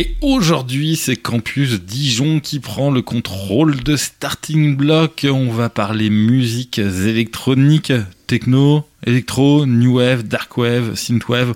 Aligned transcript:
Et 0.00 0.14
aujourd'hui, 0.20 0.94
c'est 0.94 1.16
Campus 1.16 1.80
Dijon 1.80 2.38
qui 2.38 2.60
prend 2.60 2.92
le 2.92 3.02
contrôle 3.02 3.82
de 3.82 3.96
Starting 3.96 4.76
Block. 4.76 5.26
On 5.28 5.50
va 5.50 5.70
parler 5.70 6.08
musiques 6.08 6.78
électroniques, 6.78 7.92
techno, 8.28 8.84
électro, 9.04 9.66
new 9.66 9.96
wave, 9.96 10.22
dark 10.22 10.56
wave, 10.56 10.94
synthwave, 10.94 11.54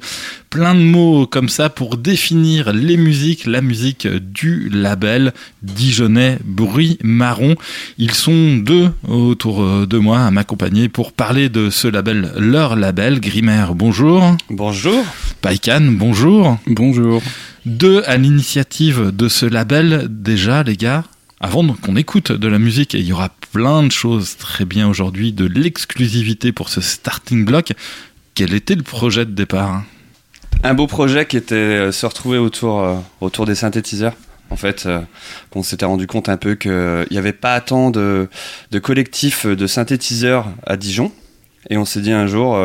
plein 0.50 0.74
de 0.74 0.80
mots 0.80 1.26
comme 1.26 1.48
ça 1.48 1.68
pour 1.68 1.96
définir 1.96 2.72
les 2.72 2.96
musiques, 2.96 3.46
la 3.46 3.60
musique 3.60 4.08
du 4.08 4.68
label 4.70 5.32
Dijonais 5.62 6.38
Bruit 6.44 6.98
Marron. 7.04 7.54
Ils 7.98 8.14
sont 8.14 8.56
deux 8.56 8.90
autour 9.06 9.86
de 9.86 9.98
moi 9.98 10.20
à 10.20 10.30
m'accompagner 10.30 10.88
pour 10.88 11.12
parler 11.12 11.48
de 11.48 11.70
ce 11.70 11.86
label, 11.86 12.32
leur 12.38 12.74
label. 12.74 13.20
Grimer, 13.20 13.66
bonjour. 13.74 14.36
Bonjour. 14.50 15.04
Paikan, 15.42 15.82
bonjour. 15.82 16.58
Bonjour. 16.66 17.22
Deux 17.66 18.02
à 18.06 18.16
l'initiative 18.16 19.12
de 19.14 19.28
ce 19.28 19.46
label, 19.46 20.08
déjà 20.08 20.62
les 20.62 20.76
gars, 20.76 21.04
avant 21.42 21.66
qu'on 21.74 21.96
écoute 21.96 22.30
de 22.30 22.48
la 22.48 22.60
musique, 22.60 22.94
et 22.94 23.00
il 23.00 23.04
y 23.04 23.12
aura 23.12 23.30
plein 23.50 23.82
de 23.82 23.90
choses 23.90 24.36
très 24.36 24.64
bien 24.64 24.88
aujourd'hui, 24.88 25.32
de 25.32 25.44
l'exclusivité 25.44 26.52
pour 26.52 26.68
ce 26.68 26.80
starting 26.80 27.44
block, 27.44 27.72
quel 28.34 28.54
était 28.54 28.76
le 28.76 28.84
projet 28.84 29.26
de 29.26 29.32
départ 29.32 29.82
Un 30.62 30.74
beau 30.74 30.86
projet 30.86 31.26
qui 31.26 31.36
était 31.36 31.54
euh, 31.56 31.92
se 31.92 32.06
retrouver 32.06 32.38
autour, 32.38 32.80
euh, 32.80 32.94
autour 33.20 33.44
des 33.44 33.56
synthétiseurs. 33.56 34.14
En 34.50 34.56
fait, 34.56 34.86
euh, 34.86 35.00
qu'on 35.50 35.64
s'était 35.64 35.84
rendu 35.84 36.06
compte 36.06 36.28
un 36.28 36.36
peu 36.36 36.54
qu'il 36.54 37.06
n'y 37.10 37.18
avait 37.18 37.32
pas 37.32 37.60
tant 37.60 37.90
de, 37.90 38.28
de 38.70 38.78
collectifs 38.78 39.44
de 39.44 39.66
synthétiseurs 39.66 40.46
à 40.64 40.76
Dijon. 40.76 41.10
Et 41.70 41.76
on 41.76 41.84
s'est 41.84 42.02
dit 42.02 42.12
un 42.12 42.28
jour, 42.28 42.56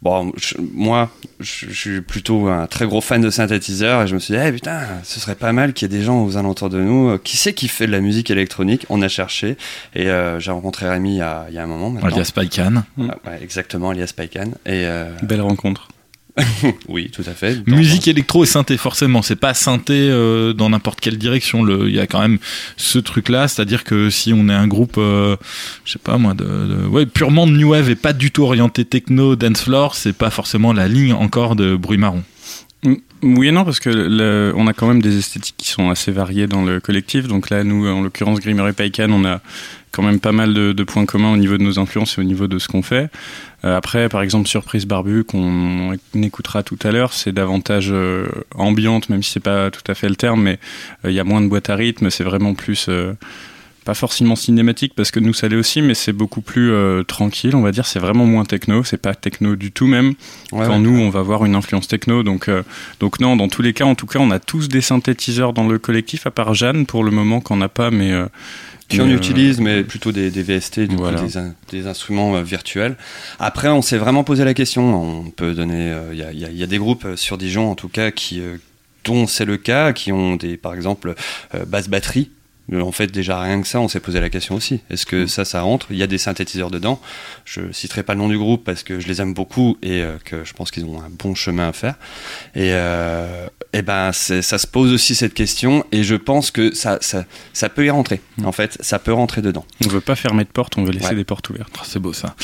Bon, 0.00 0.32
moi, 0.74 1.10
je, 1.40 1.72
suis 1.72 2.00
plutôt 2.00 2.46
un 2.46 2.68
très 2.68 2.86
gros 2.86 3.00
fan 3.00 3.20
de 3.20 3.30
synthétiseurs 3.30 4.02
et 4.02 4.06
je 4.06 4.14
me 4.14 4.20
suis 4.20 4.32
dit, 4.32 4.40
eh, 4.40 4.52
putain, 4.52 4.80
ce 5.02 5.18
serait 5.18 5.34
pas 5.34 5.52
mal 5.52 5.72
qu'il 5.72 5.90
y 5.90 5.94
ait 5.94 5.98
des 5.98 6.04
gens 6.04 6.22
aux 6.22 6.36
alentours 6.36 6.70
de 6.70 6.80
nous. 6.80 7.10
Euh, 7.10 7.18
qui 7.22 7.36
sait 7.36 7.52
qui 7.52 7.66
fait 7.66 7.88
de 7.88 7.92
la 7.92 8.00
musique 8.00 8.30
électronique? 8.30 8.86
On 8.90 9.02
a 9.02 9.08
cherché 9.08 9.56
et 9.96 10.08
euh, 10.08 10.38
j'ai 10.38 10.52
rencontré 10.52 10.88
Rémi 10.88 11.14
il 11.14 11.18
y, 11.18 11.20
a, 11.20 11.46
il 11.48 11.54
y 11.54 11.58
a 11.58 11.64
un 11.64 11.66
moment. 11.66 11.90
Maintenant. 11.90 12.10
Alias 12.10 12.30
Paikan. 12.32 12.84
Ah, 13.00 13.16
ouais, 13.26 13.42
exactement, 13.42 13.90
alias 13.90 14.12
Paikan. 14.16 14.50
Et, 14.66 14.86
euh... 14.86 15.10
Belle 15.22 15.40
rencontre. 15.40 15.88
oui, 16.88 17.10
tout 17.10 17.24
à 17.26 17.32
fait. 17.32 17.66
Musique 17.66 18.08
électro 18.08 18.44
et 18.44 18.46
synthé, 18.46 18.76
forcément. 18.76 19.22
C'est 19.22 19.36
pas 19.36 19.54
synthé 19.54 19.94
euh, 19.94 20.52
dans 20.52 20.70
n'importe 20.70 21.00
quelle 21.00 21.18
direction. 21.18 21.66
Il 21.86 21.94
y 21.94 22.00
a 22.00 22.06
quand 22.06 22.20
même 22.20 22.38
ce 22.76 22.98
truc-là, 22.98 23.48
c'est-à-dire 23.48 23.84
que 23.84 24.10
si 24.10 24.32
on 24.32 24.48
est 24.48 24.54
un 24.54 24.66
groupe, 24.66 24.96
euh, 24.98 25.36
je 25.84 25.92
sais 25.92 25.98
pas 25.98 26.18
moi, 26.18 26.34
purement 27.12 27.46
de 27.46 27.52
new 27.52 27.70
wave 27.70 27.90
et 27.90 27.96
pas 27.96 28.12
du 28.12 28.30
tout 28.30 28.42
orienté 28.42 28.84
techno, 28.84 29.36
dance 29.36 29.62
floor, 29.62 29.94
c'est 29.94 30.12
pas 30.12 30.30
forcément 30.30 30.72
la 30.72 30.88
ligne 30.88 31.12
encore 31.12 31.56
de 31.56 31.76
bruit 31.76 31.98
marron. 31.98 32.22
Oui 33.22 33.48
et 33.48 33.52
non, 33.52 33.64
parce 33.64 33.80
que 33.80 34.52
on 34.54 34.66
a 34.68 34.72
quand 34.72 34.86
même 34.86 35.02
des 35.02 35.18
esthétiques 35.18 35.56
qui 35.56 35.68
sont 35.68 35.90
assez 35.90 36.12
variées 36.12 36.46
dans 36.46 36.64
le 36.64 36.78
collectif. 36.80 37.26
Donc 37.26 37.50
là, 37.50 37.64
nous, 37.64 37.86
en 37.88 38.02
l'occurrence, 38.02 38.38
Grimmer 38.40 38.68
et 38.68 38.72
Paikan, 38.72 39.10
on 39.10 39.24
a 39.24 39.40
quand 39.90 40.02
même 40.02 40.20
pas 40.20 40.32
mal 40.32 40.54
de, 40.54 40.84
points 40.84 41.06
communs 41.06 41.32
au 41.32 41.36
niveau 41.36 41.58
de 41.58 41.62
nos 41.62 41.78
influences 41.78 42.18
et 42.18 42.20
au 42.20 42.24
niveau 42.24 42.46
de 42.46 42.58
ce 42.58 42.68
qu'on 42.68 42.82
fait. 42.82 43.10
Euh, 43.64 43.76
après, 43.76 44.08
par 44.08 44.22
exemple, 44.22 44.48
Surprise 44.48 44.86
Barbu, 44.86 45.24
qu'on 45.24 45.96
écoutera 46.14 46.62
tout 46.62 46.78
à 46.84 46.92
l'heure, 46.92 47.12
c'est 47.12 47.32
davantage 47.32 47.88
euh, 47.90 48.28
ambiante, 48.54 49.08
même 49.08 49.22
si 49.22 49.32
c'est 49.32 49.40
pas 49.40 49.70
tout 49.70 49.82
à 49.90 49.94
fait 49.94 50.08
le 50.08 50.16
terme, 50.16 50.42
mais 50.42 50.60
euh, 51.04 51.10
il 51.10 51.14
y 51.14 51.20
a 51.20 51.24
moins 51.24 51.40
de 51.40 51.48
boîte 51.48 51.70
à 51.70 51.74
rythme, 51.74 52.10
c'est 52.10 52.24
vraiment 52.24 52.54
plus 52.54 52.88
pas 53.88 53.94
forcément 53.94 54.36
cinématique 54.36 54.92
parce 54.94 55.10
que 55.10 55.18
nous 55.18 55.32
ça 55.32 55.48
l'est 55.48 55.56
aussi, 55.56 55.80
mais 55.80 55.94
c'est 55.94 56.12
beaucoup 56.12 56.42
plus 56.42 56.72
tranquille, 57.06 57.56
on 57.56 57.62
va 57.62 57.72
dire. 57.72 57.86
C'est 57.86 57.98
vraiment 57.98 58.26
moins 58.26 58.44
techno, 58.44 58.84
c'est 58.84 59.00
pas 59.00 59.14
techno 59.14 59.56
du 59.56 59.72
tout 59.72 59.86
même. 59.86 60.12
quand 60.50 60.78
nous 60.78 60.98
on 60.98 61.08
va 61.08 61.20
avoir 61.20 61.46
une 61.46 61.54
influence 61.54 61.88
techno, 61.88 62.22
donc 62.22 62.50
donc 63.00 63.18
non, 63.18 63.34
dans 63.34 63.48
tous 63.48 63.62
les 63.62 63.72
cas, 63.72 63.86
en 63.86 63.94
tout 63.94 64.06
cas, 64.06 64.18
on 64.18 64.30
a 64.30 64.38
tous 64.38 64.68
des 64.68 64.82
synthétiseurs 64.82 65.54
dans 65.54 65.66
le 65.66 65.78
collectif, 65.78 66.26
à 66.26 66.30
part 66.30 66.52
Jeanne 66.52 66.84
pour 66.84 67.02
le 67.02 67.10
moment 67.10 67.40
qu'on 67.40 67.56
n'a 67.56 67.70
pas, 67.70 67.90
mais 67.90 68.12
qui 68.88 69.00
on 69.00 69.08
utilise, 69.08 69.60
mais 69.60 69.84
plutôt 69.84 70.12
des, 70.12 70.30
des 70.30 70.42
VST, 70.42 70.80
du 70.80 70.96
coup, 70.96 71.04
des, 71.10 71.78
des, 71.80 71.86
instruments 71.86 72.36
euh, 72.36 72.42
virtuels. 72.42 72.96
Après, 73.38 73.68
on 73.68 73.82
s'est 73.82 73.98
vraiment 73.98 74.24
posé 74.24 74.44
la 74.44 74.54
question. 74.54 75.22
On 75.26 75.30
peut 75.30 75.52
donner, 75.52 75.92
euh, 75.92 76.08
il 76.12 76.18
y, 76.18 76.22
a, 76.22 76.32
y, 76.32 76.62
a, 76.62 76.66
des 76.66 76.78
groupes 76.78 77.04
euh, 77.04 77.16
sur 77.16 77.36
Dijon, 77.36 77.70
en 77.70 77.74
tout 77.74 77.88
cas, 77.88 78.10
qui 78.10 78.40
dont 79.04 79.26
c'est 79.26 79.44
le 79.44 79.56
cas, 79.56 79.92
qui 79.92 80.10
ont 80.10 80.36
des, 80.36 80.56
par 80.56 80.74
exemple, 80.74 81.14
basse 81.66 81.88
batterie 81.88 82.30
en 82.74 82.92
fait, 82.92 83.06
déjà 83.06 83.40
rien 83.40 83.60
que 83.62 83.66
ça, 83.66 83.80
on 83.80 83.88
s'est 83.88 84.00
posé 84.00 84.20
la 84.20 84.28
question 84.28 84.54
aussi. 84.54 84.80
Est-ce 84.90 85.06
que 85.06 85.24
mm. 85.24 85.28
ça, 85.28 85.44
ça 85.44 85.62
rentre? 85.62 85.86
Il 85.90 85.96
y 85.96 86.02
a 86.02 86.06
des 86.06 86.18
synthétiseurs 86.18 86.70
dedans. 86.70 87.00
Je 87.44 87.72
citerai 87.72 88.02
pas 88.02 88.12
le 88.14 88.20
nom 88.20 88.28
du 88.28 88.36
groupe 88.36 88.64
parce 88.64 88.82
que 88.82 89.00
je 89.00 89.08
les 89.08 89.20
aime 89.22 89.32
beaucoup 89.32 89.78
et 89.82 90.02
euh, 90.02 90.16
que 90.24 90.44
je 90.44 90.52
pense 90.52 90.70
qu'ils 90.70 90.84
ont 90.84 91.00
un 91.00 91.08
bon 91.10 91.34
chemin 91.34 91.68
à 91.68 91.72
faire. 91.72 91.94
Et, 92.54 92.72
euh, 92.72 93.46
et 93.72 93.82
ben, 93.82 94.12
ça 94.12 94.58
se 94.58 94.66
pose 94.66 94.92
aussi 94.92 95.14
cette 95.14 95.34
question 95.34 95.84
et 95.92 96.02
je 96.02 96.14
pense 96.14 96.50
que 96.50 96.74
ça, 96.74 96.98
ça, 97.00 97.24
ça 97.54 97.68
peut 97.70 97.86
y 97.86 97.90
rentrer. 97.90 98.20
Mm. 98.36 98.46
En 98.46 98.52
fait, 98.52 98.76
ça 98.80 98.98
peut 98.98 99.14
rentrer 99.14 99.40
dedans. 99.40 99.64
On 99.86 99.88
veut 99.88 100.02
pas 100.02 100.14
fermer 100.14 100.44
de 100.44 100.50
porte, 100.50 100.76
on 100.76 100.84
veut 100.84 100.92
laisser 100.92 101.14
des 101.14 101.24
portes 101.24 101.48
ouvertes. 101.48 101.74
Oh, 101.78 101.84
c'est 101.84 102.00
beau 102.00 102.12
ça. 102.12 102.34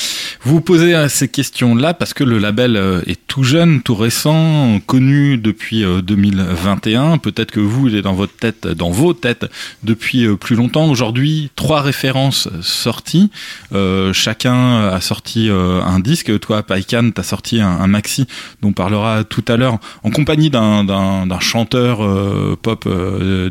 Vous 0.43 0.55
vous 0.55 0.61
posez 0.63 0.95
euh, 0.95 1.09
ces 1.09 1.29
questions-là 1.29 1.93
parce 1.93 2.15
que 2.15 2.25
le 2.25 2.39
label 2.39 2.81
est 3.07 3.27
tout 3.27 3.43
jeune, 3.43 3.83
tout 3.83 3.95
récent, 3.95 4.81
connu 4.87 5.37
depuis 5.37 5.84
2021. 6.03 7.19
Peut-être 7.19 7.51
que 7.51 7.61
vous, 7.61 7.89
il 7.89 7.97
est 7.97 8.03
dans 8.03 8.15
votre 8.15 8.34
tête, 8.34 8.67
dans 8.67 8.91
vos 8.91 9.13
têtes 9.13 9.47
depuis 9.83 10.14
euh, 10.23 10.37
plus 10.37 10.57
longtemps. 10.57 10.89
Aujourd'hui, 10.89 11.51
trois 11.57 11.83
références 11.83 12.49
sorties. 12.63 13.31
Euh, 13.73 14.13
chacun 14.13 14.89
a 14.89 15.01
sorti 15.01 15.49
euh, 15.51 15.83
un 15.83 16.01
disque. 16.01 16.39
Toi, 16.41 16.63
Paikan, 16.63 17.11
t'as 17.11 17.23
sorti 17.23 17.61
un, 17.61 17.87
maxi 17.87 18.27
dont 18.63 18.69
on 18.69 18.73
parlera 18.73 19.25
tout 19.25 19.45
à 19.49 19.57
l'heure 19.57 19.79
en 20.03 20.11
compagnie 20.11 20.51
d'un 20.51 21.39
chanteur 21.41 21.99
pop 22.59 22.89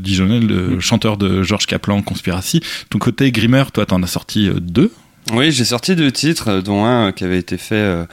dijonnais, 0.01 0.40
le 0.40 0.79
chanteur 0.79 1.18
de 1.18 1.44
Georges 1.44 1.68
Kaplan, 1.68 2.01
Conspiracy. 2.01 2.62
Ton 2.90 3.00
côté 3.00 3.31
Grimmer, 3.31 3.66
toi, 3.72 3.85
t'en 3.85 4.01
as 4.03 4.07
sorti 4.07 4.50
deux. 4.59 4.91
Oui, 5.31 5.51
j'ai 5.51 5.63
sorti 5.63 5.95
deux 5.95 6.12
titres, 6.12 6.62
dont 6.62 6.84
un 6.84 7.12
qui 7.13 7.24
avait 7.24 7.38
été 7.38 7.57
fait 7.57 8.06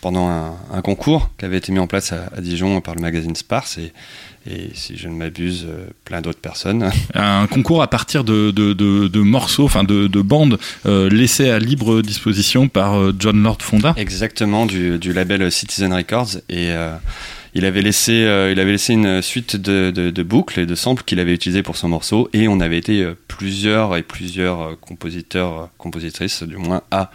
pendant 0.00 0.28
un, 0.28 0.82
concours 0.82 1.30
qui 1.38 1.44
avait 1.44 1.58
été 1.58 1.72
mis 1.72 1.78
en 1.78 1.86
place 1.86 2.12
à, 2.12 2.28
à 2.36 2.40
Dijon 2.40 2.80
par 2.80 2.94
le 2.94 3.00
magazine 3.00 3.34
Sparse 3.34 3.78
et, 3.78 3.92
et 4.48 4.70
si 4.74 4.96
je 4.96 5.08
ne 5.08 5.14
m'abuse, 5.14 5.66
euh, 5.68 5.88
plein 6.04 6.20
d'autres 6.20 6.40
personnes. 6.40 6.90
Un 7.14 7.46
concours 7.46 7.82
à 7.82 7.88
partir 7.88 8.24
de, 8.24 8.50
de, 8.50 8.72
de, 8.72 9.20
morceaux, 9.20 9.64
enfin 9.64 9.84
de, 9.84 10.06
bandes 10.22 10.58
euh, 10.86 11.08
laissées 11.08 11.50
à 11.50 11.58
libre 11.58 12.02
disposition 12.02 12.68
par 12.68 12.94
euh, 12.94 13.14
John 13.18 13.42
Lord 13.42 13.58
Fonda. 13.60 13.94
Exactement, 13.96 14.66
du, 14.66 14.98
du 14.98 15.12
label 15.12 15.50
Citizen 15.50 15.92
Records. 15.92 16.38
Et 16.48 16.70
il, 17.54 17.64
avait 17.64 17.82
laissé, 17.82 18.12
il 18.12 18.60
avait 18.60 18.72
laissé 18.72 18.92
une 18.92 19.22
suite 19.22 19.56
de, 19.56 20.22
boucles 20.22 20.60
et 20.60 20.66
de 20.66 20.74
samples 20.74 21.02
qu'il 21.04 21.20
avait 21.20 21.34
utilisés 21.34 21.62
pour 21.62 21.76
son 21.76 21.88
morceau. 21.88 22.28
Et 22.32 22.48
on 22.48 22.60
avait 22.60 22.78
été 22.78 23.06
plusieurs 23.28 23.96
et 23.96 24.02
plusieurs 24.02 24.78
compositeurs, 24.80 25.70
compositrices 25.78 26.42
du 26.42 26.56
moins, 26.56 26.82
à 26.90 27.10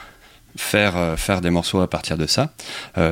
faire, 0.55 1.15
faire 1.17 1.41
des 1.41 1.49
morceaux 1.49 1.81
à 1.81 1.89
partir 1.89 2.17
de 2.17 2.25
ça, 2.25 2.53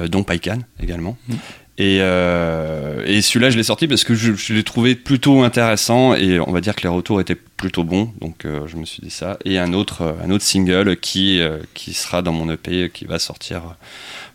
dont 0.09 0.23
Paikan 0.23 0.59
également. 0.79 1.17
Mm. 1.27 1.35
Et, 1.79 1.99
euh, 2.01 3.05
et 3.05 3.21
celui-là, 3.21 3.49
je 3.51 3.57
l'ai 3.57 3.63
sorti 3.63 3.87
parce 3.87 4.03
que 4.03 4.13
je, 4.13 4.53
l'ai 4.53 4.63
trouvé 4.63 4.95
plutôt 4.95 5.43
intéressant 5.43 6.13
et 6.13 6.37
on 6.41 6.51
va 6.51 6.59
dire 6.59 6.75
que 6.75 6.81
les 6.81 6.89
retours 6.89 7.21
étaient 7.21 7.35
plutôt 7.35 7.85
bons. 7.85 8.11
Donc 8.19 8.43
euh, 8.43 8.67
je 8.67 8.75
me 8.75 8.83
suis 8.83 9.01
dit 9.01 9.09
ça. 9.09 9.39
Et 9.45 9.57
un 9.57 9.71
autre, 9.71 10.01
euh, 10.01 10.25
un 10.25 10.29
autre 10.29 10.43
single 10.43 10.97
qui, 10.97 11.41
qui 11.73 11.93
sera 11.93 12.21
dans 12.21 12.33
mon 12.33 12.51
EP, 12.51 12.91
qui 12.93 13.05
va 13.05 13.17
sortir 13.17 13.61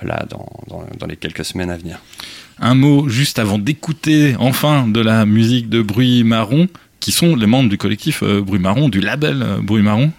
là 0.02 0.24
dans, 0.28 0.48
dans, 0.68 0.86
dans, 0.98 1.06
les 1.06 1.16
quelques 1.16 1.44
semaines 1.44 1.68
à 1.68 1.76
venir. 1.76 2.00
Un 2.58 2.74
mot 2.74 3.10
juste 3.10 3.38
avant 3.38 3.58
d'écouter 3.58 4.36
enfin 4.38 4.88
de 4.88 5.00
la 5.00 5.26
musique 5.26 5.68
de 5.68 5.82
Bruit 5.82 6.24
Marron, 6.24 6.68
qui 6.98 7.12
sont 7.12 7.36
les 7.36 7.46
membres 7.46 7.68
du 7.68 7.76
collectif 7.76 8.24
Bruit 8.24 8.60
Marron, 8.60 8.88
du 8.88 9.00
label 9.00 9.44
Bruit 9.60 9.82
Marron. 9.82 10.12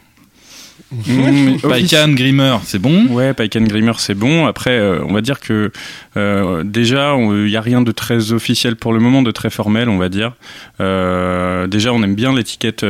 Mmh, 0.92 1.58
Paikan 1.62 2.10
Grimmer, 2.10 2.58
c'est 2.64 2.80
bon 2.80 3.08
Ouais, 3.08 3.34
Paikan 3.34 3.62
Grimmer, 3.62 3.94
c'est 3.98 4.14
bon. 4.14 4.46
Après, 4.46 4.78
euh, 4.78 5.04
on 5.08 5.14
va 5.14 5.22
dire 5.22 5.40
que 5.40 5.72
euh, 6.16 6.64
déjà, 6.64 7.16
il 7.18 7.46
n'y 7.46 7.56
a 7.56 7.62
rien 7.62 7.82
de 7.82 7.92
très 7.92 8.34
officiel 8.34 8.76
pour 8.76 8.94
le 8.94 9.00
moment, 9.00 9.24
de 9.24 9.32
très 9.32 9.50
formel, 9.50 9.90
on 9.90 9.98
va 9.98 10.10
dire. 10.10 10.34
Euh, 10.80 11.66
déjà, 11.68 11.92
on 11.92 12.04
aime 12.04 12.16
bien 12.16 12.34
l'étiquette 12.34 12.86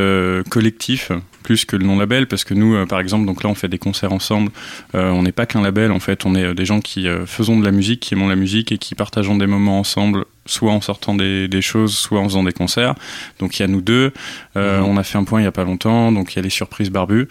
collectif 0.50 1.12
plus 1.44 1.64
que 1.64 1.76
le 1.76 1.86
nom 1.86 1.98
label 1.98 2.26
parce 2.26 2.44
que 2.44 2.56
nous 2.56 2.88
par 2.88 3.00
exemple 3.00 3.28
donc 3.28 3.44
là 3.44 3.52
on 3.52 3.54
fait 3.54 3.68
des 3.68 3.78
concerts 3.78 4.12
ensemble 4.12 4.50
on 4.96 5.22
n'est 5.22 5.32
pas 5.32 5.46
qu'un 5.46 5.62
label 5.62 5.92
en 5.92 6.00
fait 6.00 6.26
on 6.26 6.34
est 6.34 6.56
des 6.56 6.66
gens 6.66 6.80
qui 6.80 7.06
faisons 7.28 7.60
de 7.60 7.64
la 7.64 7.70
musique 7.70 8.00
qui 8.00 8.16
aimons 8.16 8.28
la 8.28 8.36
musique 8.36 8.72
et 8.72 8.80
qui 8.80 8.96
partageons 8.96 9.38
des 9.38 9.46
moments 9.46 9.80
ensemble 9.80 10.26
soit 10.46 10.72
en 10.72 10.82
sortant 10.82 11.16
des, 11.16 11.48
des, 11.48 11.62
choses, 11.62 11.96
soit 11.96 12.20
en 12.20 12.26
faisant 12.26 12.44
des 12.44 12.52
concerts. 12.52 12.96
Donc 13.40 13.58
il 13.58 13.64
y 13.64 13.66
a 13.66 13.68
nous 13.68 13.82
deux. 13.82 14.14
Euh, 14.56 14.80
mhm. 14.80 14.86
On 14.86 14.98
a 14.98 15.04
fait 15.04 15.18
un 15.18 15.24
point 15.24 15.42
il 15.42 15.44
y 15.44 15.48
a 15.48 15.52
pas 15.52 15.64
longtemps. 15.64 16.12
Donc 16.12 16.34
il 16.34 16.36
y 16.38 16.40
a 16.40 16.42
les 16.42 16.50
surprises 16.50 16.92
barbues 16.92 17.28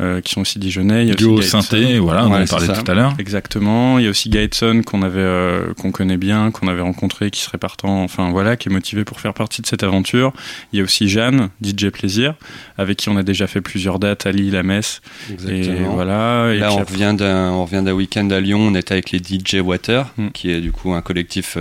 euh, 0.00 0.20
qui 0.20 0.34
sont 0.34 0.42
aussi 0.42 0.58
dijonnais. 0.58 1.04
Il 1.04 1.08
y 1.08 1.12
a 1.12 1.14
Duo 1.14 1.40
synthé, 1.40 1.98
voilà, 1.98 2.26
on 2.26 2.32
en 2.32 2.44
parlait 2.44 2.68
tout 2.68 2.90
à 2.90 2.94
l'heure. 2.94 3.14
Exactement. 3.18 3.98
Il 3.98 4.04
y 4.04 4.06
a 4.06 4.10
aussi 4.10 4.28
Gaetson 4.28 4.82
qu'on 4.84 5.02
avait, 5.02 5.18
euh, 5.20 5.72
qu'on 5.74 5.90
connaît 5.90 6.18
bien, 6.18 6.50
qu'on 6.50 6.68
avait 6.68 6.82
rencontré, 6.82 7.30
qui 7.30 7.40
serait 7.40 7.58
partant, 7.58 8.02
enfin 8.02 8.30
voilà, 8.30 8.56
qui 8.56 8.68
est 8.68 8.72
motivé 8.72 9.04
pour 9.04 9.20
faire 9.20 9.34
partie 9.34 9.62
de 9.62 9.66
cette 9.66 9.82
aventure. 9.82 10.32
Il 10.72 10.78
y 10.78 10.80
a 10.82 10.84
aussi 10.84 11.08
Jeanne, 11.08 11.48
DJ 11.62 11.88
Plaisir, 11.88 12.34
avec 12.76 12.98
qui 12.98 13.08
on 13.08 13.16
a 13.16 13.22
déjà 13.22 13.46
fait 13.46 13.60
plusieurs 13.60 13.98
dates 13.98 14.26
à 14.26 14.32
Lille, 14.32 14.56
à 14.56 14.62
Metz. 14.62 15.00
Exactement. 15.32 15.74
Et 15.74 15.94
voilà. 15.94 16.52
Et 16.52 16.58
Là 16.58 16.72
on 16.72 16.84
revient 16.84 17.14
d'un, 17.16 17.52
on 17.52 17.64
revient 17.64 17.82
d'un 17.82 17.92
week-end 17.92 18.28
à 18.30 18.40
Lyon. 18.40 18.60
On 18.60 18.74
était 18.74 18.92
avec 18.92 19.10
les 19.10 19.18
DJ 19.18 19.60
Water, 19.62 20.06
hmm. 20.18 20.28
qui 20.30 20.50
est 20.50 20.60
du 20.60 20.70
coup 20.70 20.92
un 20.92 21.00
collectif 21.00 21.56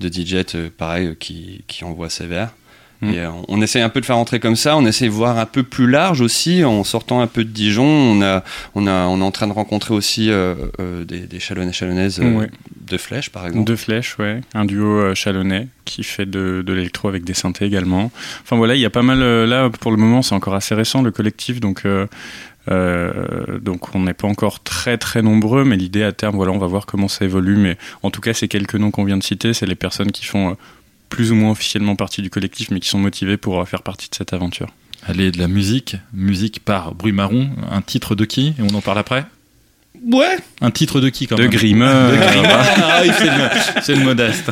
de 0.00 0.08
DJ 0.08 0.39
Jet, 0.40 0.70
pareil, 0.70 1.16
qui, 1.18 1.64
qui 1.66 1.84
envoie 1.84 2.10
sévère. 2.10 2.50
Mm. 3.00 3.14
Et 3.14 3.26
on, 3.48 3.62
essaie 3.62 3.80
un 3.80 3.88
peu 3.88 4.00
de 4.00 4.06
faire 4.06 4.16
rentrer 4.16 4.40
comme 4.40 4.56
ça, 4.56 4.76
on 4.76 4.84
essaie 4.84 5.06
de 5.06 5.10
voir 5.10 5.38
un 5.38 5.46
peu 5.46 5.62
plus 5.62 5.88
large 5.88 6.20
aussi, 6.20 6.64
en 6.64 6.84
sortant 6.84 7.20
un 7.22 7.26
peu 7.26 7.44
de 7.44 7.50
Dijon. 7.50 7.84
On, 7.84 8.20
a, 8.22 8.44
on, 8.74 8.86
a, 8.86 9.06
on 9.06 9.20
est 9.20 9.24
en 9.24 9.30
train 9.30 9.46
de 9.46 9.52
rencontrer 9.52 9.94
aussi 9.94 10.30
des, 11.08 11.20
des 11.20 11.40
chalonnais 11.40 11.72
chalonnaises 11.72 12.20
de 12.20 12.96
flèches, 12.98 13.30
par 13.30 13.46
exemple. 13.46 13.64
De 13.64 13.76
flèches, 13.76 14.18
ouais. 14.18 14.40
Un 14.52 14.66
duo 14.66 15.14
chalonnais 15.14 15.68
qui 15.86 16.02
fait 16.04 16.26
de, 16.26 16.62
de 16.64 16.72
l'électro 16.74 17.08
avec 17.08 17.24
des 17.24 17.32
synthés 17.34 17.64
également. 17.64 18.10
Enfin 18.42 18.56
voilà, 18.56 18.74
il 18.74 18.80
y 18.80 18.86
a 18.86 18.90
pas 18.90 19.02
mal. 19.02 19.20
là, 19.20 19.70
pour 19.70 19.92
le 19.92 19.96
moment, 19.96 20.20
c'est 20.20 20.34
encore 20.34 20.54
assez 20.54 20.74
récent 20.74 21.00
le 21.00 21.10
collectif, 21.10 21.58
donc 21.58 21.84
euh, 22.68 23.58
donc 23.60 23.94
on 23.94 24.00
n'est 24.00 24.14
pas 24.14 24.28
encore 24.28 24.62
très 24.62 24.98
très 24.98 25.22
nombreux, 25.22 25.64
mais 25.64 25.76
l'idée 25.76 26.02
à 26.02 26.12
terme, 26.12 26.36
voilà, 26.36 26.52
on 26.52 26.58
va 26.58 26.66
voir 26.66 26.86
comment 26.86 27.08
ça 27.08 27.24
évolue. 27.24 27.56
Mais 27.56 27.76
en 28.02 28.10
tout 28.10 28.20
cas, 28.20 28.34
ces 28.34 28.48
quelques 28.48 28.74
noms 28.74 28.90
qu'on 28.90 29.04
vient 29.04 29.16
de 29.18 29.22
citer, 29.22 29.54
c'est 29.54 29.66
les 29.66 29.74
personnes 29.74 30.12
qui 30.12 30.24
font 30.24 30.50
euh, 30.50 30.54
plus 31.08 31.32
ou 31.32 31.34
moins 31.34 31.50
officiellement 31.50 31.96
partie 31.96 32.22
du 32.22 32.30
collectif, 32.30 32.70
mais 32.70 32.80
qui 32.80 32.88
sont 32.88 32.98
motivées 32.98 33.36
pour 33.36 33.60
euh, 33.60 33.64
faire 33.64 33.82
partie 33.82 34.08
de 34.08 34.14
cette 34.14 34.32
aventure. 34.32 34.68
Allez, 35.06 35.30
de 35.32 35.38
la 35.38 35.48
musique, 35.48 35.96
musique 36.12 36.60
par 36.60 36.94
Bruit 36.94 37.12
Marron, 37.12 37.50
un 37.70 37.80
titre 37.80 38.14
de 38.14 38.24
qui? 38.26 38.48
Et 38.58 38.62
on 38.62 38.74
en 38.74 38.82
parle 38.82 38.98
après? 38.98 39.24
Ouais 40.12 40.36
Un 40.60 40.70
titre 40.70 41.00
de 41.00 41.08
qui 41.08 41.26
quand 41.26 41.36
de 41.36 41.42
même? 41.42 41.50
Grimeur. 41.50 42.10
De 42.12 42.16
Grimeur. 42.32 42.66
ah 42.82 43.00
oui, 43.02 43.10
c'est 43.82 43.94
le 43.96 44.04
modeste. 44.04 44.50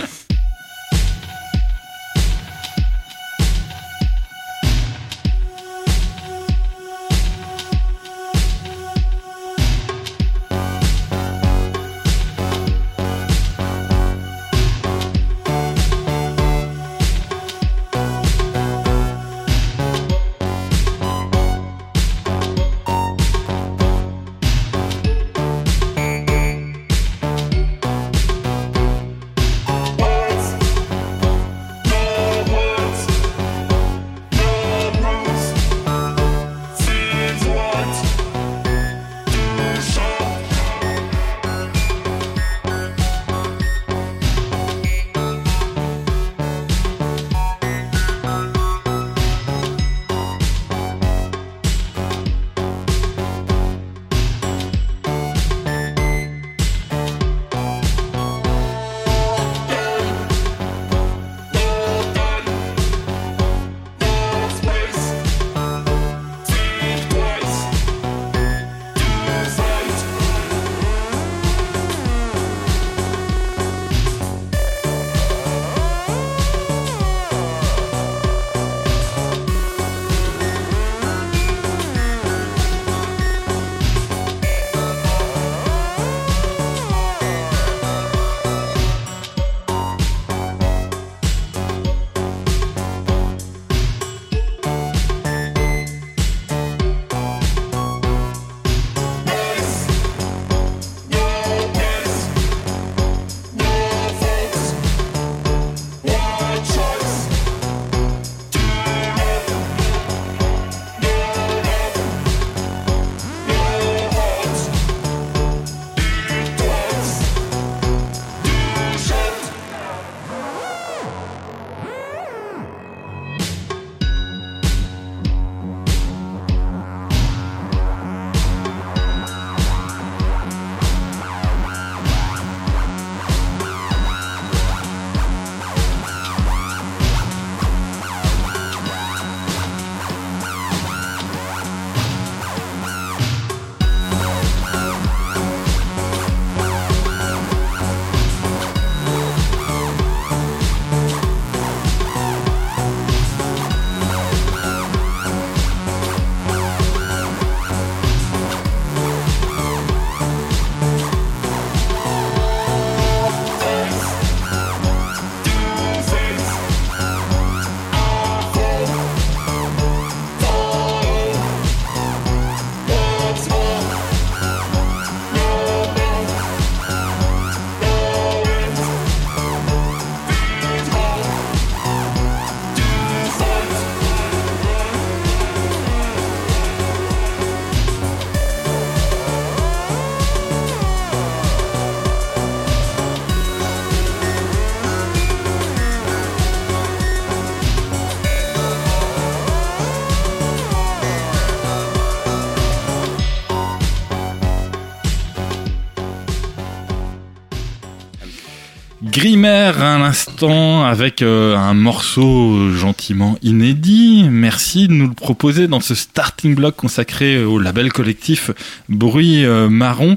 Grimer 209.49 209.83
un 209.83 210.03
instant 210.03 210.85
avec 210.85 211.23
euh, 211.23 211.57
un 211.57 211.73
morceau 211.73 212.71
gentiment 212.73 213.39
inédit. 213.43 214.27
Merci 214.31 214.89
de 214.89 214.93
nous 214.93 215.09
le 215.09 215.15
proposer 215.15 215.69
dans 215.69 215.81
ce 215.81 215.95
starting 215.95 216.55
block 216.55 216.77
consacré 216.77 217.43
au 217.43 217.59
label 217.59 217.91
collectif 217.91 218.51
Bruit 218.91 219.47
euh, 219.47 219.71
Marron. 219.71 220.17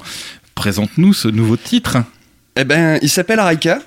Présente-nous 0.53 1.13
ce 1.13 1.29
nouveau 1.29 1.55
titre. 1.55 1.97
Eh 2.57 2.65
ben, 2.65 2.99
il 3.01 3.09
s'appelle 3.09 3.39
Arika. 3.39 3.79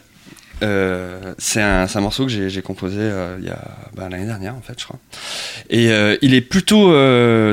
Euh, 0.62 1.34
c'est 1.36 1.60
un, 1.60 1.86
morceau 2.00 2.24
que 2.24 2.48
j'ai 2.48 2.62
composé 2.62 3.10
il 3.38 3.44
y 3.44 3.50
a 3.50 3.58
bah, 3.94 4.08
l'année 4.08 4.24
dernière 4.24 4.54
en 4.54 4.62
fait 4.62 4.78
je 4.78 4.84
crois 4.84 5.00
et 5.68 5.90
il 6.22 6.32
est 6.32 6.40
plutôt 6.40 6.92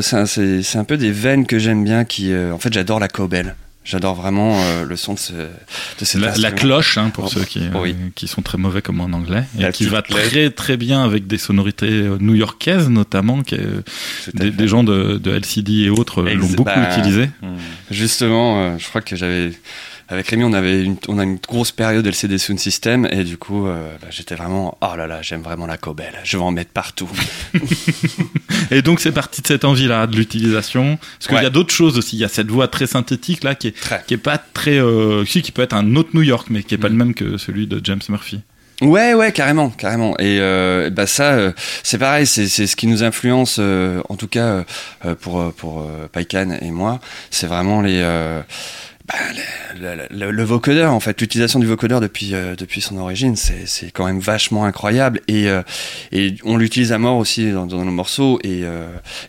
c'est 0.02 0.78
un, 0.78 0.84
peu 0.84 0.98
des 0.98 1.12
veines 1.12 1.48
que 1.48 1.58
j'aime 1.58 1.84
bien 1.84 2.06
qui 2.06 2.32
en 2.36 2.60
fait 2.60 2.72
j'adore 2.72 3.00
la 3.00 3.08
cobelle 3.08 3.56
J'adore 3.84 4.14
vraiment 4.14 4.62
euh, 4.62 4.86
le 4.86 4.96
son 4.96 5.16
de, 5.16 5.20
ce, 5.20 5.34
de 5.34 6.06
cette 6.06 6.22
la, 6.22 6.38
la, 6.38 6.52
cloche, 6.52 7.00
hein, 7.00 7.10
pour 7.10 7.30
ceux 7.30 7.44
qui, 7.44 7.62
euh, 7.64 7.94
qui 8.14 8.28
sont 8.28 8.44
très 8.44 8.60
mauvais 8.60 8.84
comme 8.84 9.02
en 9.02 9.06
anglais, 9.06 9.44
et 9.60 9.72
qui 9.72 9.86
va 9.86 10.04
très 10.04 10.52
très 10.52 10.78
bien 10.78 11.04
avec 11.04 11.26
des 11.26 11.40
sonorités 11.40 11.90
euh, 11.90 12.18
new-yorkaises 12.20 12.90
notamment, 12.90 13.42
qui 13.42 13.58
des, 14.36 14.52
des, 14.52 14.68
gens 14.68 14.84
de, 14.84 15.18
de, 15.18 15.32
LCD 15.32 15.86
et 15.86 15.90
autres 15.90 16.22
l'ont 16.22 16.48
beaucoup 16.50 16.64
bah, 16.64 16.96
utilisé. 16.96 17.32
Justement, 17.90 18.78
je 18.78 18.88
crois 18.88 19.02
que 19.02 19.16
j'avais 19.16 19.52
avec 20.12 20.28
Rémi, 20.28 20.44
on 20.44 20.54
avait 20.54 20.84
une, 20.84 20.98
on 21.08 21.20
a 21.20 21.24
une 21.24 21.38
grosse 21.38 21.72
période 21.72 22.06
LCD 22.06 22.38
Sound 22.38 22.60
System 22.60 23.08
et 23.10 23.24
du 23.24 23.38
coup, 23.38 23.66
euh, 23.66 23.96
bah, 24.02 24.10
j'étais 24.10 24.36
vraiment, 24.36 24.78
oh 24.82 24.96
là 24.98 25.08
là, 25.08 25.22
j'aime 25.22 25.42
vraiment 25.42 25.66
la 25.66 25.78
Cobel, 25.78 26.14
je 26.24 26.38
vais 26.38 26.44
en 26.44 26.52
mettre 26.52 26.72
partout. 26.72 27.10
et 28.72 28.82
donc 28.82 29.00
c'est 29.00 29.14
parti 29.14 29.42
de 29.42 29.48
cette 29.48 29.64
envie-là 29.64 30.08
de 30.08 30.16
l'utilisation. 30.16 31.00
Parce 31.20 31.28
qu'il 31.28 31.44
y 31.44 31.48
a 31.48 31.50
d'autres 31.50 31.74
choses 31.74 31.98
aussi. 31.98 32.18
Il 32.18 32.20
y 32.20 32.26
a 32.26 32.30
cette 32.30 32.50
voix 32.50 32.68
très 32.68 32.88
synthétique 32.88 33.44
là 33.44 33.56
qui 33.56 33.70
est, 33.70 33.76
qui 34.06 34.14
est 34.14 34.18
pas 34.18 34.38
très, 34.38 34.80
euh, 34.80 35.24
si, 35.26 35.42
qui 35.42 35.52
peut 35.52 35.62
être 35.62 35.74
un 35.74 35.96
autre 35.96 36.10
New 36.14 36.24
York, 36.24 36.48
mais 36.50 36.64
qui 36.64 36.76
est 36.76 36.78
pas 36.78 36.90
mm. 36.90 36.92
le 36.92 36.98
même 36.98 37.14
que 37.14 37.38
celui 37.38 37.68
de 37.68 37.80
James 37.84 38.02
Murphy. 38.10 38.42
Ouais, 38.82 39.14
ouais, 39.14 39.32
carrément, 39.32 39.70
carrément. 39.70 40.18
Et 40.18 40.40
euh, 40.40 40.90
bah 40.90 41.06
ça, 41.06 41.34
euh, 41.34 41.52
c'est 41.84 42.00
pareil, 42.00 42.26
c'est 42.26 42.48
ce 42.48 42.76
qui 42.76 42.88
nous 42.88 43.04
influence, 43.04 43.58
euh, 43.60 44.02
en 44.10 44.16
tout 44.16 44.28
cas 44.28 44.66
pour 45.22 45.54
pour 45.54 45.88
Paikan 46.12 46.58
et 46.62 46.72
moi, 46.72 47.00
c'est 47.30 47.46
vraiment 47.46 47.82
les, 47.82 48.02
le, 49.80 50.32
le, 50.32 50.44
vocodeur 50.44 50.94
en 50.94 51.00
fait, 51.00 51.20
l'utilisation 51.22 51.60
du 51.60 51.66
vocodeur 51.66 52.02
depuis 52.02 52.34
depuis 52.58 52.82
son 52.82 52.98
origine, 52.98 53.36
c'est 53.36 53.92
quand 53.92 54.06
même 54.06 54.20
vachement 54.20 54.66
incroyable 54.66 55.22
et 55.28 55.48
et 56.12 56.36
on 56.44 56.58
l'utilise 56.58 56.92
à 56.92 56.98
mort 56.98 57.18
aussi 57.18 57.52
dans, 57.52 57.66
dans 57.66 57.84
nos 57.84 57.92
morceaux 57.92 58.40
et 58.44 58.64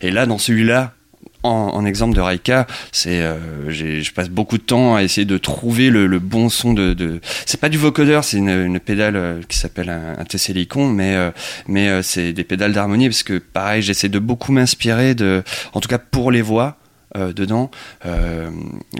et 0.01 0.11
là 0.11 0.27
dans 0.27 0.39
celui-là 0.39 0.95
en, 1.43 1.85
exemple 1.85 2.15
de 2.15 2.21
Raika, 2.21 2.67
c'est, 2.93 3.21
euh, 3.21 3.71
je 3.71 4.11
passe 4.13 4.29
beaucoup 4.29 4.59
de 4.59 4.63
temps 4.63 4.95
à 4.95 5.03
essayer 5.03 5.25
de 5.25 5.39
trouver 5.39 5.91
le, 5.91 6.19
bon 6.19 6.49
son 6.49 6.73
de. 6.73 6.95
de... 6.95 7.21
C'est 7.47 7.61
pas 7.61 7.69
du 7.69 7.79
vocodeur, 7.79 8.25
c'est 8.25 8.39
une, 8.39 8.79
pédale 8.81 9.17
euh, 9.17 9.41
qui 9.49 9.59
s'appelle 9.59 9.91
un, 9.91 10.19
un 10.19 10.25
Tesselicon, 10.25 10.89
mais 10.89 11.15
euh, 11.15 11.31
mais 11.67 12.03
c'est 12.03 12.33
des 12.33 12.45
pédales 12.45 12.73
d'harmonie 12.73 13.09
parce 13.09 13.23
que 13.23 13.39
pareil, 13.39 13.83
j'essaie 13.83 14.09
de 14.09 14.19
beaucoup 14.19 14.53
m'inspirer 14.53 15.15
de, 15.15 15.43
en 15.73 15.81
tout 15.81 15.89
cas 15.89 15.99
pour 15.99 16.31
les 16.31 16.43
voix, 16.43 16.77
euh, 16.77 16.82
dedans. 17.15 17.71
Euh, 18.07 18.51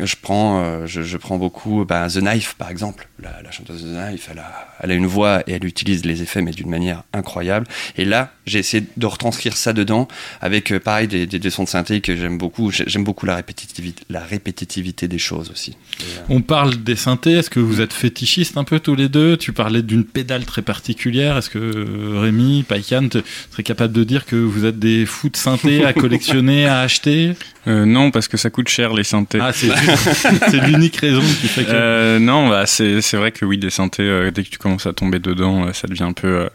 je 0.03 0.15
prends, 0.21 0.63
euh, 0.63 0.87
je, 0.87 1.03
je, 1.03 1.17
prends 1.17 1.39
beaucoup 1.39 1.85
bah, 1.85 2.09
The 2.09 2.19
Knife 2.19 2.55
par 2.55 2.71
exemple. 2.71 3.09
La, 3.21 3.41
la, 3.43 3.51
chanteuse 3.51 3.83
The 3.83 3.97
Knife, 3.97 4.29
elle 4.31 4.39
a, 4.39 4.75
elle 4.81 4.91
a 4.91 4.95
une 4.95 5.07
voix 5.07 5.43
et 5.47 5.53
elle 5.53 5.65
utilise 5.65 6.05
les 6.05 6.23
effets 6.23 6.43
mais 6.43 6.51
d'une 6.51 6.71
manière 6.71 7.05
incroyable. 7.13 7.67
Et 7.97 8.05
là, 8.05 8.33
j'ai 8.47 8.59
essayé 8.59 8.85
de 8.97 9.07
retranscrire 9.07 9.57
ça 9.57 9.73
dedans 9.73 10.09
avec 10.41 10.77
pareil 10.79 11.09
des, 11.09 11.27
des, 11.27 11.39
des, 11.39 11.51
sons 11.51 11.65
de 11.65 11.69
synthé 11.69 12.01
que 12.01 12.17
j'aime 12.17 12.39
beaucoup. 12.39 12.71
J'aime 12.71 13.05
beaucoup 13.05 13.27
la 13.27 13.37
répétitivité, 13.37 14.05
la 14.11 14.21
répétitivité 14.21 15.09
des 15.09 15.19
choses 15.19 15.51
aussi. 15.51 15.77
On 16.29 16.43
parle 16.43 16.77
des 16.77 16.97
synthés. 16.97 17.33
Est-ce 17.33 17.51
que 17.51 17.61
vous 17.61 17.81
êtes 17.81 17.93
fétichistes 17.93 18.57
un 18.57 18.65
peu 18.65 18.81
tous 18.81 18.95
les 18.95 19.09
deux? 19.09 19.37
Tu 19.37 19.53
parlais 19.53 19.83
d'une 19.83 20.05
pédale 20.05 20.45
très 20.45 20.63
particulière. 20.63 21.39
Est-ce 21.39 21.51
que 21.51 22.19
Rémi, 22.19 22.65
Paikan, 22.65 23.09
serait 23.51 23.63
capable 23.63 23.93
de 23.93 24.05
dire 24.05 24.27
que 24.27 24.37
vous 24.37 24.65
êtes 24.65 24.79
des 24.79 25.07
fous 25.07 25.29
de 25.29 25.37
synthé 25.37 25.85
à 25.85 25.93
collectionner, 25.93 26.67
à 26.67 26.81
acheter? 26.81 27.35
Euh, 27.69 27.85
non, 27.85 28.02
parce 28.11 28.29
que 28.29 28.37
ça 28.37 28.51
coûte 28.51 28.69
cher 28.69 28.95
les 28.95 29.05
synthés. 29.05 29.39
Ah, 29.41 29.53
c'est 29.53 30.61
l'unique 30.67 30.97
raison 30.97 31.21
qui 31.21 31.49
fait 31.49 31.65
que. 31.65 31.71
Euh, 31.71 32.19
non, 32.19 32.49
bah, 32.49 32.67
c'est 32.67 33.15
vrai 33.15 33.33
que 33.33 33.45
oui, 33.45 33.59
des 33.59 33.71
synthés, 33.71 34.03
euh, 34.03 34.31
dès 34.31 34.45
que 34.45 34.51
tu 34.51 34.59
commences 34.59 34.87
à 34.87 34.93
tomber 34.93 35.19
dedans, 35.19 35.67
euh, 35.67 35.73
ça 35.73 35.89
devient 35.89 36.05
un 36.05 36.13
peu. 36.13 36.49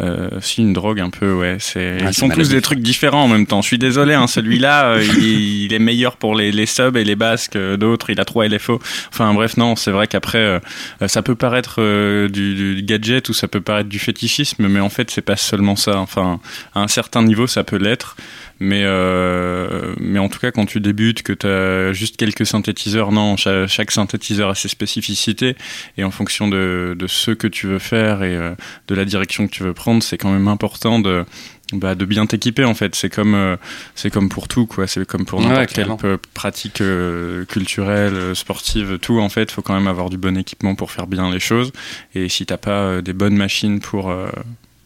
Euh, 0.00 0.28
si 0.40 0.60
une 0.60 0.74
drogue 0.74 1.00
un 1.00 1.10
peu 1.10 1.32
ouais 1.32 1.56
c'est 1.58 1.98
ah, 2.02 2.10
ils 2.10 2.14
sont 2.14 2.28
tous 2.28 2.50
des 2.50 2.60
trucs 2.60 2.78
différents 2.78 3.24
en 3.24 3.26
même 3.26 3.46
temps 3.46 3.62
je 3.62 3.66
suis 3.66 3.78
désolé 3.78 4.14
hein, 4.14 4.28
celui-là 4.28 4.98
il, 5.00 5.64
il, 5.64 5.74
est 5.74 5.80
meilleur 5.80 6.16
pour 6.16 6.36
les, 6.36 6.52
les 6.52 6.66
subs 6.66 6.96
et 6.96 7.02
les 7.02 7.16
basses 7.16 7.48
que 7.48 7.74
d'autres 7.74 8.10
il 8.10 8.20
a 8.20 8.24
trois 8.24 8.46
LFO 8.46 8.80
enfin 9.12 9.34
bref 9.34 9.56
non 9.56 9.74
c'est 9.74 9.90
vrai 9.90 10.06
qu'après 10.06 10.60
ça 11.08 11.22
peut 11.22 11.34
paraître 11.34 11.80
du, 12.28 12.76
du, 12.76 12.82
gadget 12.82 13.28
ou 13.28 13.32
ça 13.32 13.48
peut 13.48 13.62
paraître 13.62 13.88
du 13.88 13.98
fétichisme 13.98 14.68
mais 14.68 14.78
en 14.78 14.90
fait 14.90 15.10
c'est 15.10 15.22
pas 15.22 15.36
seulement 15.36 15.74
ça 15.74 15.98
enfin 15.98 16.38
à 16.76 16.80
un 16.80 16.88
certain 16.88 17.24
niveau 17.24 17.48
ça 17.48 17.64
peut 17.64 17.78
l'être 17.78 18.14
mais, 18.60 18.82
euh, 18.84 19.94
mais 20.00 20.18
en 20.18 20.28
tout 20.28 20.40
cas, 20.40 20.50
quand 20.50 20.66
tu 20.66 20.80
débutes, 20.80 21.22
que 21.22 21.32
tu 21.32 21.46
as 21.46 21.92
juste 21.92 22.16
quelques 22.16 22.46
synthétiseurs, 22.46 23.12
non, 23.12 23.36
chaque, 23.36 23.90
synthétiseur 23.90 24.50
a 24.50 24.54
ses 24.54 24.68
spécificités. 24.68 25.56
Et 25.96 26.04
en 26.04 26.10
fonction 26.10 26.48
de, 26.48 26.96
de 26.98 27.06
ce 27.06 27.30
que 27.30 27.46
tu 27.46 27.66
veux 27.68 27.78
faire 27.78 28.22
et 28.22 28.34
euh, 28.34 28.54
de 28.88 28.94
la 28.94 29.04
direction 29.04 29.46
que 29.46 29.52
tu 29.52 29.62
veux 29.62 29.74
prendre, 29.74 30.02
c'est 30.02 30.18
quand 30.18 30.32
même 30.32 30.48
important 30.48 30.98
de, 30.98 31.24
bah, 31.72 31.94
de 31.94 32.04
bien 32.04 32.26
t'équiper 32.26 32.64
en 32.64 32.74
fait. 32.74 32.96
C'est 32.96 33.10
comme 33.10 33.34
euh, 33.34 33.56
c'est 33.94 34.10
comme 34.10 34.28
pour 34.28 34.48
tout 34.48 34.66
quoi. 34.66 34.88
C'est 34.88 35.06
comme 35.06 35.24
pour 35.24 35.40
n'importe 35.40 35.72
quelle 35.72 36.18
pratique 36.34 36.80
euh, 36.80 37.44
culturelle 37.44 38.34
sportive 38.34 38.98
tout 38.98 39.20
en 39.20 39.28
fait. 39.28 39.52
Faut 39.52 39.62
quand 39.62 39.74
même 39.74 39.88
avoir 39.88 40.10
du 40.10 40.18
bon 40.18 40.36
équipement 40.36 40.74
pour 40.74 40.90
faire 40.90 41.06
bien 41.06 41.30
les 41.30 41.40
choses. 41.40 41.72
Et 42.16 42.28
si 42.28 42.44
t'as 42.44 42.56
pas 42.56 43.02
des 43.02 43.12
bonnes 43.12 43.36
machines 43.36 43.78
pour 43.78 44.12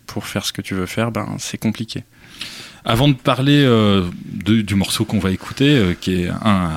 pour 0.07 0.26
faire 0.26 0.45
ce 0.45 0.52
que 0.52 0.61
tu 0.61 0.75
veux 0.75 0.85
faire 0.85 1.11
ben 1.11 1.37
c'est 1.38 1.57
compliqué 1.57 2.05
avant 2.84 3.08
de 3.08 3.14
parler 3.14 3.62
euh, 3.64 4.04
du 4.44 4.74
morceau 4.74 5.04
qu'on 5.04 5.18
va 5.18 5.30
écouter, 5.30 5.76
euh, 5.76 5.94
qui 5.98 6.22
est 6.22 6.28
un 6.28 6.70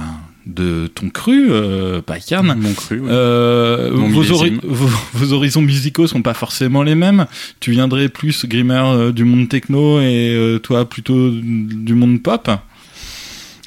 de 0.45 0.85
ton 0.93 1.09
cru, 1.09 1.47
euh, 1.49 2.03
Paikan. 2.03 2.43
Mon 2.43 2.73
cru. 2.73 3.01
Euh, 3.07 3.89
vos, 4.63 5.33
horizons 5.33 5.61
musicaux 5.61 6.05
sont 6.05 6.21
pas 6.21 6.35
forcément 6.35 6.83
les 6.83 6.93
mêmes. 6.93 7.25
Tu 7.59 7.71
viendrais 7.71 8.09
plus 8.09 8.45
Grimmer 8.45 9.11
du 9.11 9.23
monde 9.23 9.49
techno 9.49 9.99
et 9.99 10.59
toi 10.61 10.87
plutôt 10.87 11.31
du 11.31 11.95
monde 11.95 12.21
pop. 12.21 12.47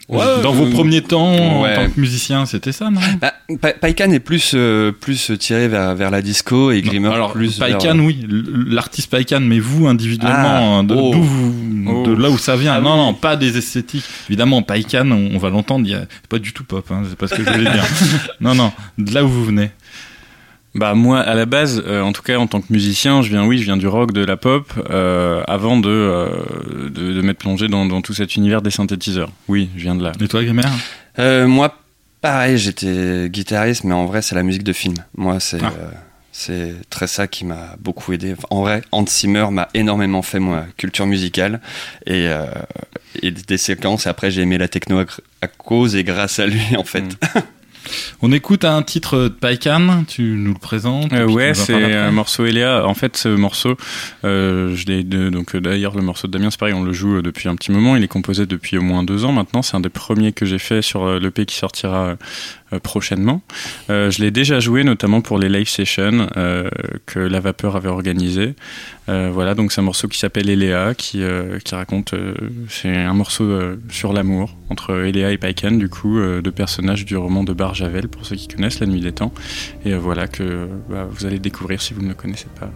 Dans 0.08 0.52
vos 0.52 0.66
premiers 0.66 1.02
temps, 1.02 1.34
en 1.34 1.64
tant 1.64 1.90
que 1.90 2.00
musicien, 2.00 2.46
c'était 2.46 2.72
ça, 2.72 2.90
non? 2.90 3.00
Bah, 3.20 3.34
Paikan 3.80 4.10
est 4.10 4.20
plus 4.20 4.52
euh, 4.54 4.92
plus 4.92 5.32
tiré 5.38 5.68
vers, 5.68 5.94
vers 5.94 6.10
la 6.10 6.22
disco 6.22 6.70
et 6.70 6.80
Grimmer 6.82 7.08
alors, 7.08 7.32
plus 7.32 7.58
Paikan, 7.58 7.98
oui, 7.98 8.26
l'artiste 8.66 9.10
Paikan, 9.10 9.40
mais 9.40 9.58
vous 9.58 9.86
individuellement, 9.86 10.80
ah, 10.80 10.82
de, 10.82 10.94
oh. 10.94 11.12
vous, 11.12 12.04
de, 12.06 12.12
là 12.12 12.30
où 12.30 12.38
ça 12.38 12.56
vient. 12.56 12.74
Ah 12.74 12.80
non, 12.80 12.96
non, 12.96 13.14
pas 13.14 13.36
des 13.36 13.56
esthétiques. 13.58 14.04
Évidemment, 14.28 14.62
Paikan, 14.62 15.10
on, 15.10 15.38
va 15.38 15.50
l'entendre, 15.50 15.86
a 15.94 16.06
pas 16.28 16.38
du 16.38 16.52
tout 16.52 16.64
pop. 16.64 16.86
Hein, 16.90 17.02
c'est 17.08 17.18
pas 17.18 17.28
ce 17.28 17.34
que 17.34 17.44
je 17.44 17.50
voulais 17.50 17.70
dire. 17.70 17.84
non, 18.40 18.54
non, 18.54 18.72
de 18.96 19.12
là 19.12 19.24
où 19.24 19.28
vous 19.28 19.44
venez. 19.44 19.70
Bah 20.74 20.94
moi 20.94 21.20
à 21.20 21.34
la 21.34 21.46
base, 21.46 21.82
euh, 21.86 22.02
en 22.02 22.12
tout 22.12 22.22
cas 22.22 22.36
en 22.36 22.46
tant 22.46 22.60
que 22.60 22.72
musicien, 22.72 23.22
je 23.22 23.30
viens 23.30 23.46
oui, 23.46 23.58
je 23.58 23.64
viens 23.64 23.76
du 23.76 23.86
rock, 23.86 24.12
de 24.12 24.24
la 24.24 24.36
pop, 24.36 24.70
euh, 24.90 25.42
avant 25.48 25.78
de, 25.78 25.88
euh, 25.88 26.90
de, 26.90 27.12
de 27.14 27.22
m'être 27.22 27.38
plongé 27.38 27.68
dans, 27.68 27.86
dans, 27.86 28.02
tout 28.02 28.14
cet 28.14 28.36
univers 28.36 28.60
des 28.60 28.70
synthétiseurs. 28.70 29.30
Oui, 29.48 29.70
je 29.76 29.82
viens 29.82 29.94
de 29.94 30.02
là. 30.02 30.12
Et 30.20 30.28
toi, 30.28 30.44
Grimmer 30.44 31.46
Moi, 31.46 31.74
pareil, 32.20 32.58
j'étais 32.58 33.28
guitariste, 33.30 33.84
mais 33.84 33.94
en 33.94 34.06
vrai 34.06 34.20
c'est 34.20 34.34
la 34.34 34.42
musique 34.42 34.62
de 34.62 34.74
film. 34.74 34.94
Moi 35.16 35.40
c'est 35.40 35.62
ah. 35.62 35.72
c'est 36.32 36.74
très 36.90 37.06
ça 37.06 37.26
qui 37.26 37.46
m'a 37.46 37.76
beaucoup 37.80 38.12
aidé. 38.12 38.34
En 38.50 38.60
vrai, 38.60 38.82
Hans 38.92 39.06
Zimmer 39.06 39.46
m'a 39.50 39.68
énormément 39.72 40.22
fait 40.22 40.38
moi 40.38 40.66
culture 40.76 41.06
musicale 41.06 41.60
et, 42.06 42.28
et 43.22 43.30
des 43.30 43.58
séquences. 43.58 44.06
Et 44.06 44.10
après 44.10 44.30
j'ai 44.30 44.42
aimé 44.42 44.58
la 44.58 44.68
techno 44.68 45.00
à, 45.40 45.46
cause 45.46 45.96
et 45.96 46.04
grâce 46.04 46.38
à 46.38 46.46
lui 46.46 46.76
en 46.76 46.84
fait. 46.84 47.00
Mm. 47.00 47.40
On 48.20 48.32
écoute 48.32 48.64
un 48.64 48.82
titre 48.82 49.16
de 49.16 49.28
Paikan, 49.28 50.04
tu 50.06 50.22
nous 50.22 50.52
le 50.52 50.58
présentes 50.58 51.12
euh, 51.12 51.26
Ouais, 51.26 51.54
c'est 51.54 51.94
un 51.94 52.10
morceau 52.10 52.46
Eléa. 52.46 52.86
En 52.86 52.94
fait, 52.94 53.16
ce 53.16 53.28
morceau, 53.28 53.76
euh, 54.24 54.74
je 54.74 54.86
l'ai 54.86 55.04
donc 55.04 55.54
euh, 55.54 55.60
d'ailleurs 55.60 55.94
le 55.94 56.02
morceau 56.02 56.26
de 56.26 56.32
Damien, 56.32 56.50
c'est 56.50 56.58
pareil, 56.58 56.74
on 56.74 56.82
le 56.82 56.92
joue 56.92 57.22
depuis 57.22 57.48
un 57.48 57.56
petit 57.56 57.70
moment. 57.70 57.96
Il 57.96 58.02
est 58.02 58.08
composé 58.08 58.46
depuis 58.46 58.78
au 58.78 58.82
moins 58.82 59.02
deux 59.02 59.24
ans 59.24 59.32
maintenant. 59.32 59.62
C'est 59.62 59.76
un 59.76 59.80
des 59.80 59.88
premiers 59.88 60.32
que 60.32 60.46
j'ai 60.46 60.58
fait 60.58 60.82
sur 60.82 61.18
l'EP 61.18 61.46
qui 61.46 61.56
sortira 61.56 62.16
prochainement. 62.82 63.42
Euh, 63.90 64.10
je 64.10 64.22
l'ai 64.22 64.30
déjà 64.30 64.60
joué 64.60 64.84
notamment 64.84 65.20
pour 65.20 65.38
les 65.38 65.48
live 65.48 65.68
sessions 65.68 66.28
euh, 66.36 66.68
que 67.06 67.18
La 67.18 67.40
Vapeur 67.40 67.76
avait 67.76 67.88
organisé. 67.88 68.54
voilà, 69.06 69.54
donc 69.54 69.72
c'est 69.72 69.80
un 69.80 69.84
morceau 69.84 70.06
qui 70.06 70.18
s'appelle 70.18 70.50
Eléa, 70.50 70.94
qui, 70.94 71.22
qui 71.64 71.74
raconte, 71.74 72.14
c'est 72.68 72.94
un 72.94 73.14
morceau 73.14 73.58
sur 73.88 74.12
l'amour 74.12 74.54
entre 74.68 75.06
Eléa 75.06 75.30
et 75.32 75.38
Paikan, 75.38 75.72
du 75.72 75.88
coup, 75.88 76.20
deux 76.42 76.52
personnages 76.52 77.06
du 77.06 77.16
roman 77.16 77.42
de 77.42 77.54
Barjavel, 77.54 78.08
pour 78.08 78.26
ceux 78.26 78.36
qui 78.36 78.48
connaissent 78.48 78.80
La 78.80 78.86
Nuit 78.86 79.00
des 79.00 79.12
Temps. 79.12 79.32
Et 79.86 79.94
voilà 79.94 80.28
que 80.28 80.68
bah, 80.90 81.08
vous 81.10 81.24
allez 81.24 81.38
découvrir 81.38 81.80
si 81.80 81.94
vous 81.94 82.02
ne 82.02 82.08
le 82.08 82.14
connaissez 82.14 82.48
pas. 82.60 82.70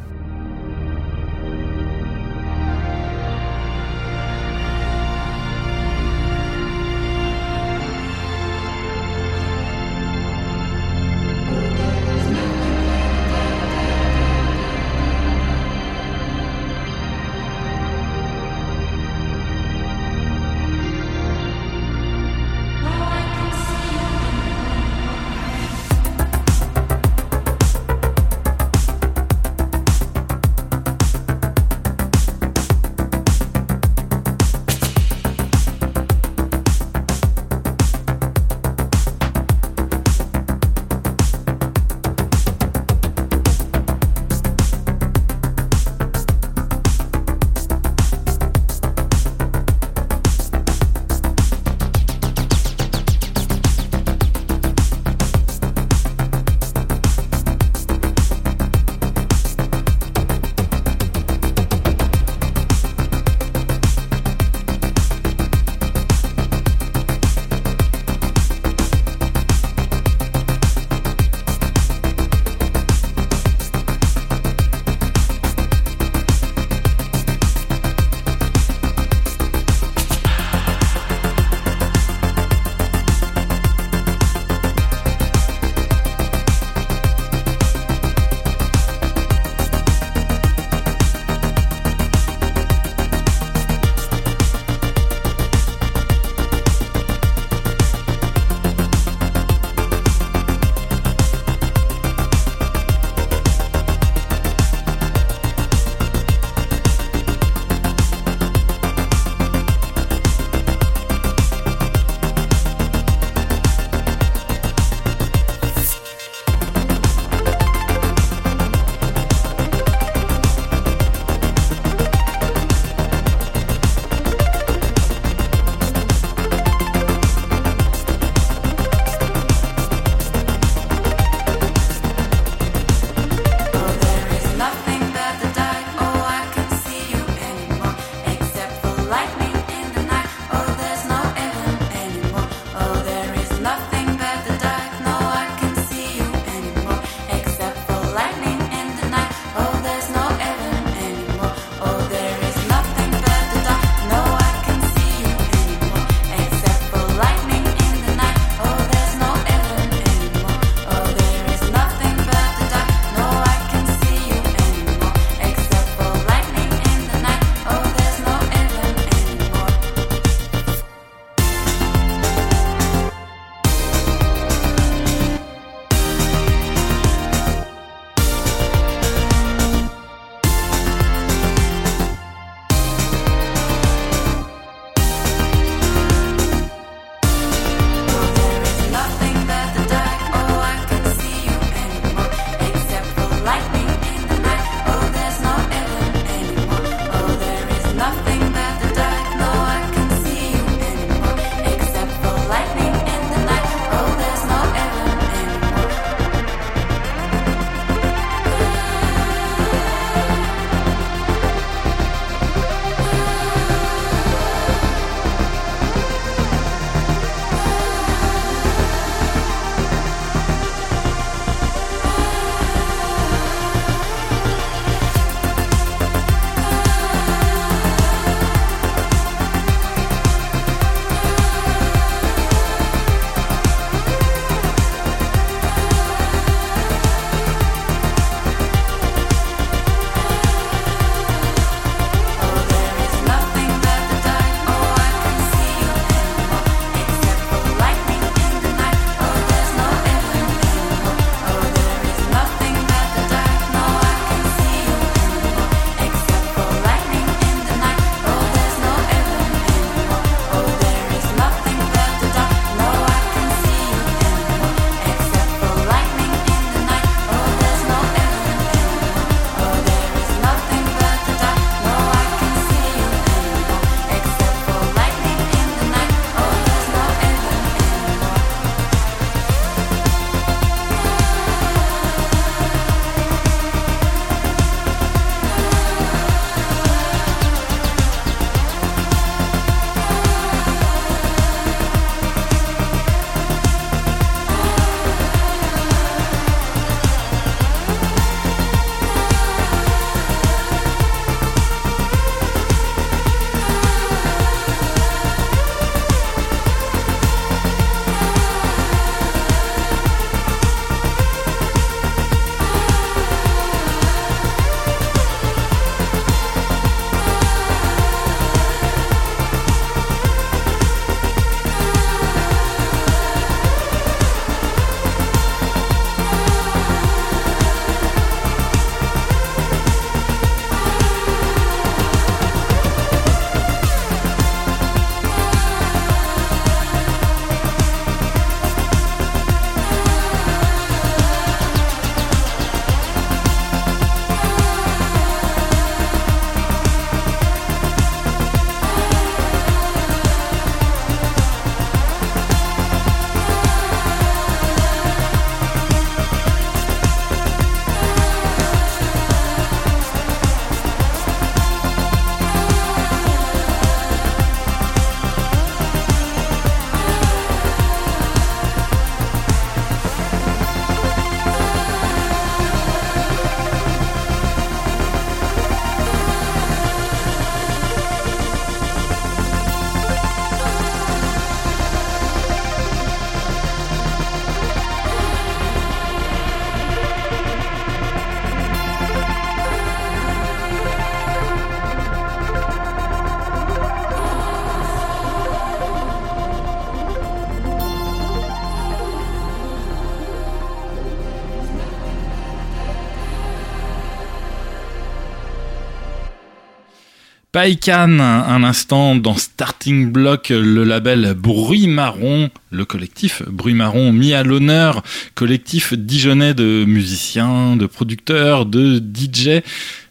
Paikan, 407.52 408.18
un 408.18 408.64
instant 408.64 409.14
dans 409.14 409.36
Starting 409.36 410.10
Block, 410.10 410.48
le 410.48 410.84
label 410.84 411.34
Bruit 411.34 411.86
Marron, 411.86 412.48
le 412.70 412.86
collectif 412.86 413.42
Bruit 413.46 413.74
Marron 413.74 414.10
mis 414.10 414.32
à 414.32 414.42
l'honneur, 414.42 415.02
collectif 415.34 415.92
dijonnais 415.92 416.54
de 416.54 416.86
musiciens, 416.86 417.76
de 417.76 417.84
producteurs, 417.84 418.64
de 418.64 418.96
DJ. 418.96 419.60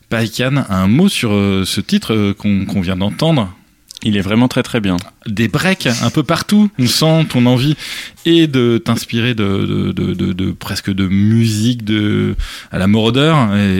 Paikan, 0.09 0.65
un 0.69 0.87
mot 0.87 1.09
sur 1.09 1.31
euh, 1.33 1.63
ce 1.65 1.81
titre 1.81 2.13
euh, 2.13 2.33
qu'on 2.35 2.81
vient 2.81 2.97
d'entendre 2.97 3.51
il 4.03 4.17
est 4.17 4.21
vraiment 4.21 4.47
très 4.47 4.63
très 4.63 4.79
bien. 4.79 4.97
Des 5.27 5.47
breaks 5.47 5.87
un 5.87 6.09
peu 6.09 6.23
partout. 6.23 6.69
On 6.79 6.87
sent 6.87 7.25
ton 7.29 7.45
envie 7.45 7.75
et 8.25 8.47
de 8.47 8.77
t'inspirer 8.77 9.33
de, 9.33 10.51
presque 10.59 10.91
de 10.91 11.07
musique 11.07 11.83
de 11.83 12.35
à 12.71 12.77
la 12.77 12.87
Moroder 12.87 13.33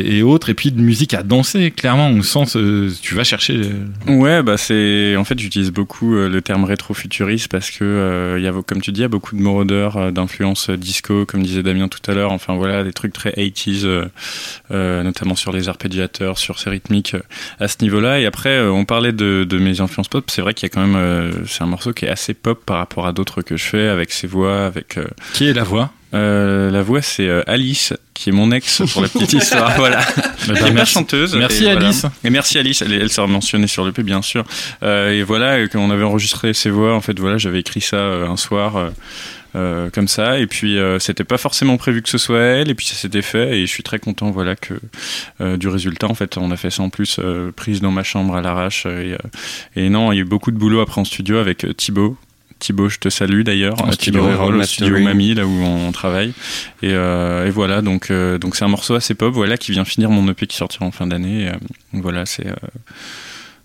et, 0.05 0.21
autres, 0.23 0.49
et 0.49 0.53
puis 0.53 0.71
de 0.71 0.81
musique 0.81 1.13
à 1.13 1.23
danser. 1.23 1.71
Clairement, 1.71 2.07
on 2.07 2.21
sent 2.21 2.57
tu 3.01 3.15
vas 3.15 3.23
chercher. 3.23 3.61
Ouais, 4.07 4.43
bah 4.43 4.57
c'est 4.57 5.15
en 5.15 5.23
fait 5.23 5.39
j'utilise 5.39 5.71
beaucoup 5.71 6.15
euh, 6.15 6.29
le 6.29 6.41
terme 6.41 6.63
rétro-futuriste 6.63 7.47
parce 7.49 7.71
que 7.71 7.83
euh, 7.83 8.39
y 8.39 8.47
a 8.47 8.53
comme 8.65 8.81
tu 8.81 8.91
dis, 8.91 8.99
il 8.99 9.03
y 9.03 9.05
a 9.05 9.09
beaucoup 9.09 9.35
de 9.35 9.41
Moroder 9.41 9.89
euh, 9.95 10.11
d'influence 10.11 10.69
disco, 10.69 11.25
comme 11.25 11.43
disait 11.43 11.63
Damien 11.63 11.87
tout 11.87 11.99
à 12.09 12.13
l'heure. 12.13 12.31
Enfin 12.31 12.55
voilà, 12.55 12.83
des 12.83 12.93
trucs 12.93 13.13
très 13.13 13.31
80s, 13.31 14.09
euh, 14.71 15.03
notamment 15.03 15.35
sur 15.35 15.51
les 15.51 15.69
arpégiateurs, 15.69 16.37
sur 16.37 16.59
ces 16.59 16.69
rythmiques 16.69 17.15
à 17.59 17.67
ce 17.67 17.77
niveau-là. 17.81 18.19
Et 18.19 18.25
après, 18.25 18.61
on 18.61 18.85
parlait 18.85 19.13
de 19.13 19.57
mes 19.59 19.81
influences 19.81 20.09
pop, 20.11 20.29
c'est 20.29 20.41
vrai 20.43 20.53
qu'il 20.53 20.67
y 20.67 20.71
a 20.71 20.73
quand 20.73 20.81
même, 20.85 20.95
euh, 20.95 21.31
c'est 21.47 21.63
un 21.63 21.67
morceau 21.67 21.93
qui 21.93 22.05
est 22.05 22.09
assez 22.09 22.35
pop 22.35 22.63
par 22.63 22.77
rapport 22.77 23.07
à 23.07 23.13
d'autres 23.13 23.41
que 23.41 23.57
je 23.57 23.63
fais, 23.63 23.87
avec 23.87 24.11
ses 24.11 24.27
voix, 24.27 24.65
avec. 24.67 24.97
Euh, 24.97 25.07
qui 25.33 25.47
est 25.47 25.53
la 25.53 25.63
voix? 25.63 25.91
Euh, 26.13 26.69
La 26.69 26.83
voix, 26.83 27.01
c'est 27.01 27.29
Alice, 27.47 27.93
qui 28.13 28.29
est 28.29 28.33
mon 28.33 28.51
ex 28.51 28.81
pour 28.91 29.01
la 29.01 29.07
petite 29.07 29.31
histoire. 29.41 29.71
voilà. 29.77 30.01
Bah, 30.47 30.53
qui 30.55 30.63
est 30.77 30.85
chanteuse. 30.85 31.35
Merci 31.35 31.65
Alice. 31.67 32.05
Et 32.25 32.29
merci 32.29 32.59
Alice. 32.59 32.81
Elle, 32.81 32.91
elle 32.93 33.09
sera 33.09 33.27
mentionnée 33.27 33.67
sur 33.67 33.85
le 33.85 33.93
P, 33.93 34.03
bien 34.03 34.21
sûr. 34.21 34.43
et 34.83 35.23
voilà, 35.23 35.65
quand 35.69 35.79
on 35.79 35.89
avait 35.89 36.03
enregistré 36.03 36.53
ses 36.53 36.69
voix, 36.69 36.93
en 36.93 37.01
fait, 37.01 37.17
voilà, 37.17 37.37
j'avais 37.37 37.61
écrit 37.61 37.81
ça 37.81 37.97
un 37.97 38.35
soir. 38.37 38.91
Euh, 39.53 39.89
comme 39.89 40.07
ça. 40.07 40.39
Et 40.39 40.47
puis 40.47 40.77
euh, 40.77 40.97
c'était 40.97 41.25
pas 41.25 41.37
forcément 41.37 41.75
prévu 41.75 42.01
que 42.01 42.07
ce 42.07 42.17
soit 42.17 42.39
elle, 42.39 42.69
et 42.69 42.75
puis 42.75 42.85
ça 42.85 42.95
s'était 42.95 43.21
fait. 43.21 43.57
Et 43.57 43.65
je 43.65 43.71
suis 43.71 43.83
très 43.83 43.99
content, 43.99 44.31
voilà, 44.31 44.55
que 44.55 44.75
euh, 45.41 45.57
du 45.57 45.67
résultat. 45.67 46.07
En 46.07 46.13
fait, 46.13 46.37
on 46.37 46.51
a 46.51 46.57
fait 46.57 46.69
ça 46.69 46.83
en 46.83 46.89
plus 46.89 47.19
prise 47.55 47.81
dans 47.81 47.91
ma 47.91 48.03
chambre 48.03 48.35
à 48.35 48.41
l'arrache. 48.41 48.85
Et, 48.85 49.17
et, 49.75 49.89
non, 49.89 50.13
il 50.13 50.15
y 50.15 50.19
a 50.19 50.21
eu 50.21 50.25
beaucoup 50.25 50.51
de 50.51 50.57
boulot 50.57 50.79
après 50.79 51.01
en 51.01 51.05
studio 51.05 51.37
avec 51.37 51.65
Thibaut. 51.75 52.17
Thibaut, 52.59 52.89
je 52.89 52.99
te 52.99 53.09
salue 53.09 53.41
d'ailleurs. 53.41 53.75
Thibaut 53.97 54.37
Roll, 54.37 54.63
studio 54.65 54.99
Mamie, 54.99 55.33
là 55.33 55.45
où 55.45 55.63
on 55.63 55.91
travaille. 55.91 56.33
Et, 56.81 56.91
et 56.91 57.49
voilà, 57.49 57.81
donc 57.81 58.11
donc 58.11 58.55
c'est 58.55 58.63
un 58.63 58.69
morceau 58.69 58.95
assez 58.95 59.15
pop, 59.15 59.33
voilà, 59.33 59.57
qui 59.57 59.73
vient 59.73 59.83
finir 59.83 60.09
mon 60.11 60.29
EP 60.31 60.47
qui 60.47 60.55
sortira 60.55 60.85
en 60.85 60.91
fin 60.91 61.07
d'année. 61.07 61.51
voilà, 61.91 62.25
c'est 62.25 62.47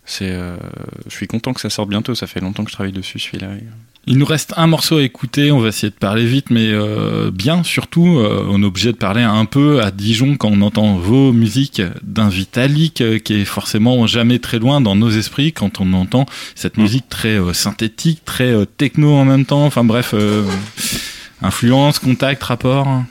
c'est, 0.06 0.32
je 0.32 1.14
suis 1.14 1.26
content 1.26 1.52
que 1.52 1.60
ça 1.60 1.70
sorte 1.70 1.88
bientôt. 1.88 2.14
Ça 2.14 2.26
fait 2.26 2.40
longtemps 2.40 2.64
que 2.64 2.70
je 2.70 2.74
travaille 2.74 2.92
dessus, 2.92 3.18
celui-là. 3.18 3.48
Il 4.08 4.18
nous 4.18 4.26
reste 4.26 4.54
un 4.56 4.68
morceau 4.68 4.98
à 4.98 5.02
écouter, 5.02 5.50
on 5.50 5.58
va 5.58 5.68
essayer 5.68 5.90
de 5.90 5.96
parler 5.96 6.26
vite, 6.26 6.50
mais 6.50 6.68
euh, 6.68 7.32
bien 7.32 7.64
surtout, 7.64 8.18
euh, 8.18 8.46
on 8.48 8.62
est 8.62 8.66
obligé 8.66 8.92
de 8.92 8.96
parler 8.96 9.22
un 9.22 9.46
peu 9.46 9.82
à 9.82 9.90
Dijon 9.90 10.36
quand 10.36 10.50
on 10.52 10.62
entend 10.62 10.94
vos 10.94 11.32
musiques 11.32 11.82
d'un 12.04 12.28
Vitalik 12.28 13.00
euh, 13.00 13.18
qui 13.18 13.34
est 13.34 13.44
forcément 13.44 14.06
jamais 14.06 14.38
très 14.38 14.60
loin 14.60 14.80
dans 14.80 14.94
nos 14.94 15.10
esprits 15.10 15.52
quand 15.52 15.80
on 15.80 15.92
entend 15.92 16.24
cette 16.54 16.78
mm. 16.78 16.82
musique 16.82 17.08
très 17.08 17.36
synthétique, 17.52 18.24
très 18.24 18.54
techno 18.76 19.12
en 19.12 19.24
même 19.24 19.44
temps, 19.44 19.66
enfin 19.66 19.82
bref, 19.82 20.14
influence, 21.42 21.98
contact, 21.98 22.44
rapport. 22.44 23.02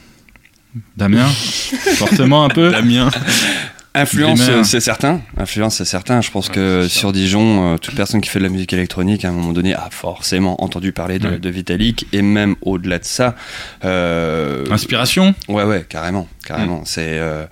Damien 0.95 1.27
Forcément 1.97 2.45
un 2.45 2.49
peu 2.49 2.71
Damien 2.71 3.09
Influence, 3.95 4.41
c'est 4.63 4.81
certain. 4.81 5.21
Influence, 5.37 5.77
c'est 5.77 5.85
certain. 5.85 6.21
Je 6.21 6.29
pense 6.29 6.49
que 6.49 6.87
sur 6.87 7.13
Dijon, 7.13 7.73
euh, 7.73 7.77
toute 7.77 7.95
personne 7.95 8.19
qui 8.19 8.29
fait 8.29 8.39
de 8.39 8.43
la 8.43 8.49
musique 8.49 8.73
électronique, 8.73 9.23
à 9.23 9.29
un 9.29 9.31
moment 9.31 9.53
donné, 9.53 9.73
a 9.73 9.87
forcément 9.89 10.61
entendu 10.61 10.91
parler 10.91 11.17
de, 11.17 11.49
Vitalik. 11.49 12.07
Et 12.11 12.21
même 12.21 12.55
au-delà 12.61 12.99
de 12.99 13.05
ça. 13.05 13.35
Euh, 13.85 14.65
Inspiration 14.69 15.33
Ouais, 15.47 15.63
ouais, 15.63 15.85
carrément. 15.87 16.27
Carrément. 16.45 16.81
Mm. 16.81 16.85
C'est 16.85 17.19
euh, 17.19 17.45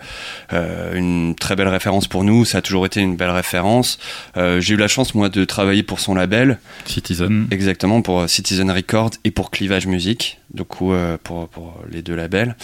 une 0.93 1.35
très 1.35 1.55
belle 1.55 1.67
référence 1.67 2.07
pour 2.07 2.23
nous. 2.23 2.45
Ça 2.45 2.59
a 2.59 2.61
toujours 2.61 2.85
été 2.85 3.01
une 3.01 3.15
belle 3.15 3.31
référence. 3.31 3.99
J'ai 4.35 4.73
eu 4.73 4.77
la 4.77 4.87
chance, 4.87 5.15
moi, 5.15 5.29
de 5.29 5.43
travailler 5.45 5.83
pour 5.83 5.99
son 5.99 6.15
label. 6.15 6.59
Citizen. 6.85 7.47
Exactement, 7.51 8.01
pour 8.01 8.29
Citizen 8.29 8.69
Records 8.71 9.11
et 9.23 9.31
pour 9.31 9.51
Clivage 9.51 9.87
Music. 9.87 10.39
Du 10.53 10.63
coup, 10.63 10.93
pour, 11.23 11.47
pour, 11.49 11.81
les 11.91 12.03
deux 12.03 12.15
labels. 12.15 12.55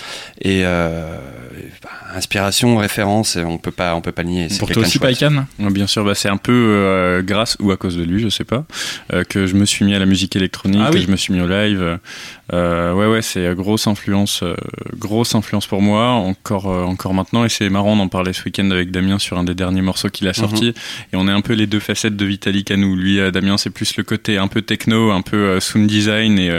Et 0.42 0.64
bah, 0.64 1.90
inspiration, 2.16 2.78
référence, 2.78 3.38
on 3.38 3.58
peut 3.58 3.72
pas, 3.72 3.96
on 3.96 4.02
peut 4.02 4.12
pas 4.12 4.24
nier. 4.24 4.48
Pour 4.60 4.70
toi 4.70 4.84
aussi, 4.84 5.00
Paikan 5.00 5.46
Bien 5.58 5.88
sûr, 5.88 6.04
bah, 6.04 6.16
c'est 6.16 6.30
un 6.30 6.38
peu 6.38 6.52
euh, 6.52 7.22
grâce 7.22 7.58
ou 7.60 7.72
à 7.72 7.78
cause 7.78 7.98
de 7.98 8.04
lui, 8.04 8.22
je 8.22 8.30
sais 8.30 8.44
pas, 8.44 8.66
euh, 9.14 9.24
que 9.24 9.46
je 9.46 9.56
me 9.56 9.66
suis 9.66 9.86
mis 9.86 9.96
à 9.96 10.00
la 10.00 10.06
musique 10.06 10.36
électronique, 10.36 10.82
ah 10.86 10.92
que 10.92 11.00
je 11.00 11.08
me 11.08 11.16
suis 11.16 11.34
mis 11.34 11.42
au 11.42 11.48
live. 11.48 12.00
Euh, 12.54 12.94
ouais, 12.94 13.08
ouais, 13.08 13.22
c'est 13.22 13.54
grosse 13.56 13.88
influence, 13.88 14.44
grosse 14.98 15.36
influence 15.36 15.68
pour 15.68 15.82
moi, 15.82 16.10
encore, 16.10 16.68
encore 16.68 17.14
maintenant. 17.14 17.46
Et 17.46 17.50
c'est 17.50 17.70
marrant 17.70 17.96
d'en 17.96 18.08
parler 18.08 18.34
ce 18.34 18.44
week-end 18.46 18.70
avec 18.72 18.92
Damien 18.92 19.20
sur 19.20 19.38
un 19.38 19.44
des 19.44 19.56
derniers 19.56 19.82
morceaux 19.82 20.10
qu'il 20.10 20.28
a 20.28 20.34
sorti. 20.34 20.68
Mhm. 20.68 20.74
Et 21.14 21.16
on 21.16 21.28
est 21.28 21.32
un 21.32 21.42
peu 21.42 21.54
les 21.54 21.68
deux 21.68 21.80
facettes 21.80 22.16
de 22.16 22.26
Vitalik 22.26 22.72
à 22.72 22.78
nous. 22.78 22.96
Lui, 22.96 23.20
Damien, 23.32 23.58
c'est 23.58 23.70
plus 23.70 23.98
le 23.98 24.04
côté 24.04 24.38
un 24.38 24.48
peu 24.48 24.62
techno, 24.62 25.12
un 25.12 25.22
peu 25.22 25.60
sound 25.60 25.88
design. 25.88 26.40
Et 26.40 26.52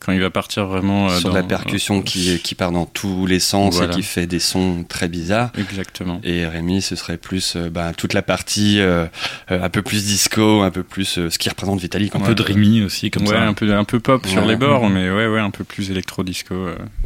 quand 0.00 0.12
il 0.12 0.20
va 0.20 0.30
partir 0.30 0.66
vraiment 0.66 1.08
sur 1.10 1.32
la 1.32 1.42
percussion 1.42 2.02
qui, 2.02 2.38
qui 2.40 2.54
part 2.54 2.72
dans 2.72 2.86
tous 2.86 3.26
les 3.26 3.40
sens 3.40 3.80
et 3.80 3.88
qui 3.88 4.02
fait 4.02 4.26
des 4.26 4.40
sons 4.40 4.84
très 4.88 5.08
bizarres. 5.08 5.50
Exactement. 5.58 6.20
Et 6.24 6.46
Rémi, 6.46 6.82
ce 6.82 6.96
serait 6.96 7.16
plus 7.16 7.56
euh, 7.56 7.70
bah, 7.70 7.92
toute 7.96 8.14
la 8.14 8.22
partie 8.22 8.80
euh, 8.80 9.06
euh, 9.50 9.62
un 9.62 9.68
peu 9.68 9.82
plus 9.82 10.04
disco, 10.04 10.62
un 10.62 10.70
peu 10.70 10.82
plus 10.82 11.28
ce 11.28 11.38
qui 11.38 11.48
représente 11.48 11.80
Vitalik. 11.80 12.14
Un 12.14 12.20
peu 12.20 12.34
dreamy 12.34 12.82
aussi, 12.82 13.10
comme 13.10 13.26
ça. 13.26 13.42
un 13.42 13.54
peu, 13.54 13.72
un 13.72 13.84
peu 13.84 14.00
pop 14.00 14.26
sur 14.26 14.44
les 14.44 14.56
bords, 14.56 14.88
mais 14.88 15.10
ouais, 15.10 15.26
ouais, 15.26 15.37
un 15.40 15.50
peu 15.50 15.64
plus 15.64 15.90
électro-disco. 15.90 16.54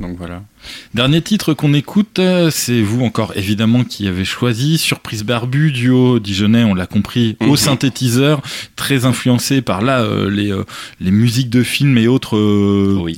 donc 0.01 0.17
voilà. 0.17 0.43
Dernier 0.95 1.23
titre 1.23 1.55
qu'on 1.55 1.75
écoute, 1.75 2.21
c'est 2.51 2.83
vous 2.83 3.05
encore 3.05 3.33
évidemment 3.37 3.83
qui 3.83 4.07
avez 4.07 4.25
choisi 4.25 4.79
Surprise 4.79 5.25
Barbu, 5.25 5.73
duo 5.73 6.21
Dijonais, 6.21 6.63
on 6.65 6.75
l'a 6.75 6.87
compris, 6.87 7.37
au 7.41 7.47
mhm. 7.47 7.57
synthétiseur, 7.57 8.43
très 8.77 9.05
influencé 9.05 9.61
par 9.61 9.83
là 9.83 10.07
les, 10.29 10.55
les 11.01 11.11
musiques 11.11 11.51
de 11.51 11.63
films 11.63 11.99
et 11.99 12.07
autres 12.07 12.39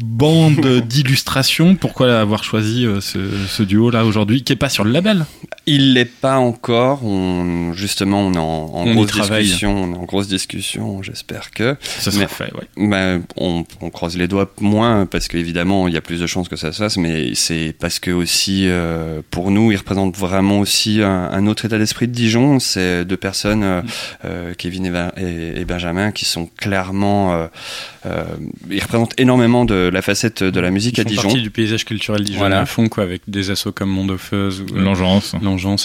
bandes 0.03 0.83
d'illustration. 0.89 1.75
Pourquoi 1.75 2.19
avoir 2.19 2.45
choisi 2.45 2.87
ce, 3.01 3.19
ce 3.49 3.63
duo 3.63 3.91
là 3.91 4.07
aujourd'hui, 4.07 4.43
qui 4.43 4.53
est 4.55 4.57
pas 4.57 4.71
sur 4.71 4.85
le 4.85 4.91
label? 4.91 5.27
Il 5.67 5.95
l'est 5.95 6.05
pas 6.05 6.37
encore. 6.37 7.05
On, 7.05 7.73
justement, 7.73 8.21
on 8.21 8.33
est 8.35 8.39
en, 8.39 8.85
grosse 8.95 9.13
discussion. 9.13 9.85
On 9.85 9.95
est 9.95 9.97
en 9.97 10.05
grosse 10.05 10.29
discussion. 10.29 11.03
J'espère 11.03 11.51
que. 11.51 11.77
Ça 11.81 12.11
sera 12.11 12.29
fait, 12.29 12.53
ouais. 12.55 12.89
Ben, 12.89 13.23
on, 13.37 13.65
croise 13.91 14.17
les 14.17 14.29
doigts 14.29 14.53
moins 14.61 15.04
parce 15.11 15.29
qu'évidemment, 15.29 15.89
il 15.89 15.95
y 15.95 15.97
a 15.97 16.01
plus 16.01 16.21
de 16.21 16.27
chances 16.27 16.49
que 16.49 16.57
ça 16.57 16.73
se 16.73 16.79
fasse, 16.79 16.97
mais 16.97 17.35
c'est 17.35 17.75
parce 17.79 17.99
que 17.99 18.11
aussi, 18.11 18.67
euh, 18.69 19.23
pour 19.31 19.51
nous, 19.51 19.73
il 19.73 19.77
représente 19.77 20.17
vraiment 20.17 20.61
aussi 20.61 21.01
un, 21.03 21.47
autre 21.47 21.65
état 21.65 21.79
d'esprit 21.79 22.09
de 22.09 22.13
Dijon. 22.13 22.61
C'est 22.61 23.05
deux 23.05 23.17
personnes, 23.17 23.63
euh, 23.63 23.83
euh, 24.25 24.55
Kevin 24.57 24.87
et, 25.17 25.65
Benjamin, 25.65 26.13
qui 26.13 26.25
sont 26.25 26.47
clairement. 26.57 27.49
Ils 28.71 28.83
représentent 28.83 29.19
énormément 29.19 29.65
de 29.65 29.91
la 29.93 30.03
facette 30.03 30.43
de 30.43 30.61
la 30.61 30.71
musique 30.71 30.99
à 30.99 31.05
Dijon. 31.05 31.23
partie 31.23 31.43
du 31.43 31.51
paysage 31.51 31.85
culturel 31.85 32.25
voilà. 32.37 32.61
à 32.61 32.67
fond, 32.67 32.89
quoi, 32.89 33.03
avec 33.03 33.23
des 33.29 33.51
assauts 33.51 33.73
comme 33.73 33.91
Mondofeuse 33.91 34.61
ou 34.61 34.75
L'Engeance 34.75 35.35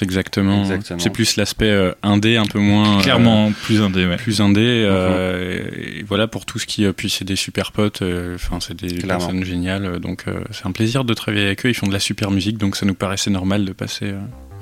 exactement. 0.02 0.66
C'est 0.98 1.10
plus 1.10 1.36
l'aspect 1.36 1.70
euh, 1.70 1.92
indé, 2.04 2.38
un 2.38 2.46
peu 2.46 2.60
moins. 2.60 2.98
Euh, 3.00 3.02
Clairement, 3.02 3.52
plus 3.64 3.82
indé, 3.82 4.06
ouais. 4.06 4.18
Plus 4.18 4.42
indé. 4.42 4.62
Euh, 4.62 5.64
mhm. 5.64 6.00
et, 6.00 6.04
voilà, 6.08 6.28
pour 6.28 6.46
tout 6.46 6.60
ce 6.60 6.66
qui. 6.66 6.86
puis 6.94 7.10
c'est 7.10 7.26
des 7.26 7.36
super 7.36 7.72
potes, 7.72 8.04
enfin, 8.36 8.60
c'est 8.60 8.76
des 8.76 8.96
personnes 9.00 9.44
géniales. 9.44 10.00
Donc, 10.00 10.26
c'est 10.52 10.66
un 10.66 10.72
plaisir 10.72 11.04
de 11.04 11.14
travailler 11.14 11.46
avec 11.46 11.66
eux. 11.66 11.70
Ils 11.70 11.76
font 11.76 11.88
de 11.88 11.94
la 11.94 12.00
super 12.00 12.32
musique, 12.32 12.58
donc 12.58 12.76
ça 12.76 12.86
nous 12.86 12.96
paraissait 12.96 13.32
normal 13.32 13.66
de 13.66 13.72
passer. 13.72 14.14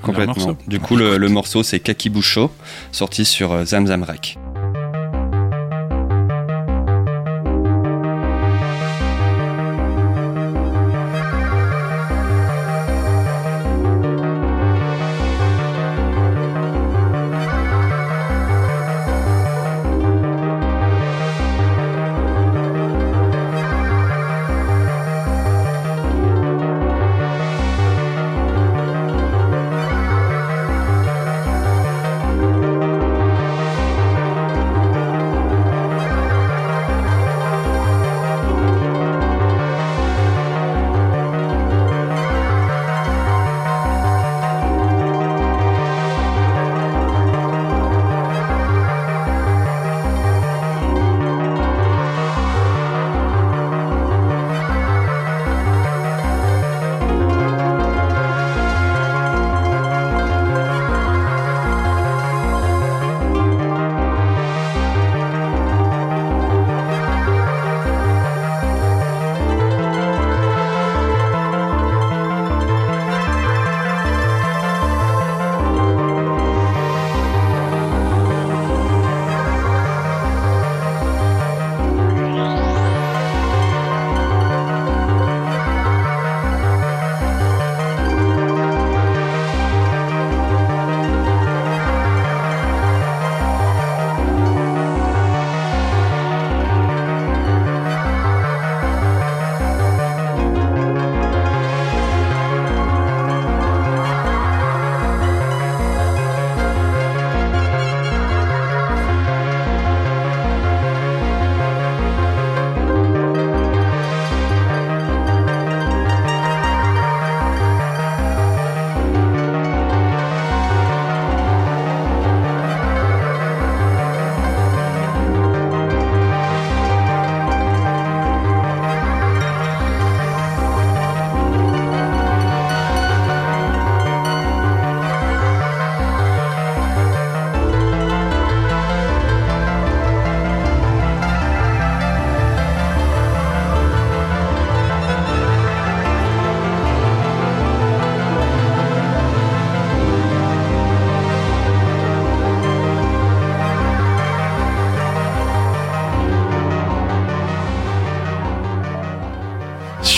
Complètement. 0.02 0.56
Du 0.68 0.78
coup, 0.78 0.96
le, 0.96 1.18
le 1.18 1.28
morceau, 1.28 1.62
c'est 1.62 1.80
Kaki 1.80 2.08
Boucho, 2.08 2.52
sorti 2.92 3.24
sur 3.24 3.64
Zamzam 3.64 4.04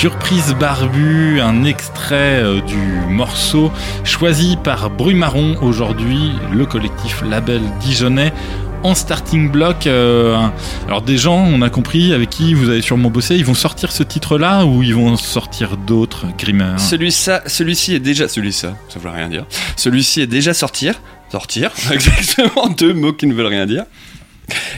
Surprise 0.00 0.56
Barbu, 0.58 1.42
un 1.42 1.64
extrait 1.64 2.40
euh, 2.42 2.62
du 2.62 2.78
morceau 3.10 3.70
choisi 4.02 4.56
par 4.56 4.88
Bruit 4.88 5.14
Marron 5.14 5.58
aujourd'hui, 5.60 6.32
le 6.54 6.64
collectif 6.64 7.20
label 7.20 7.60
dijonnais 7.80 8.32
en 8.82 8.94
starting 8.94 9.50
block. 9.50 9.86
Euh, 9.86 10.38
alors 10.86 11.02
des 11.02 11.18
gens, 11.18 11.44
on 11.44 11.60
a 11.60 11.68
compris, 11.68 12.14
avec 12.14 12.30
qui 12.30 12.54
vous 12.54 12.70
avez 12.70 12.80
sûrement 12.80 13.10
bossé, 13.10 13.36
ils 13.36 13.44
vont 13.44 13.52
sortir 13.52 13.92
ce 13.92 14.02
titre-là 14.02 14.64
ou 14.64 14.82
ils 14.82 14.94
vont 14.94 15.18
sortir 15.18 15.76
d'autres, 15.76 16.24
Grimmer 16.38 16.78
Celui-ci 16.78 17.32
celui 17.44 17.74
est 17.94 18.00
déjà... 18.00 18.26
Celui-ci, 18.26 18.60
ça 18.60 18.98
veut 18.98 19.10
rien 19.10 19.28
dire. 19.28 19.44
Celui-ci 19.76 20.22
est 20.22 20.26
déjà 20.26 20.54
sortir. 20.54 20.94
Sortir, 21.30 21.72
exactement, 21.92 22.68
deux 22.70 22.94
mots 22.94 23.12
qui 23.12 23.26
ne 23.26 23.34
veulent 23.34 23.48
rien 23.48 23.66
dire. 23.66 23.84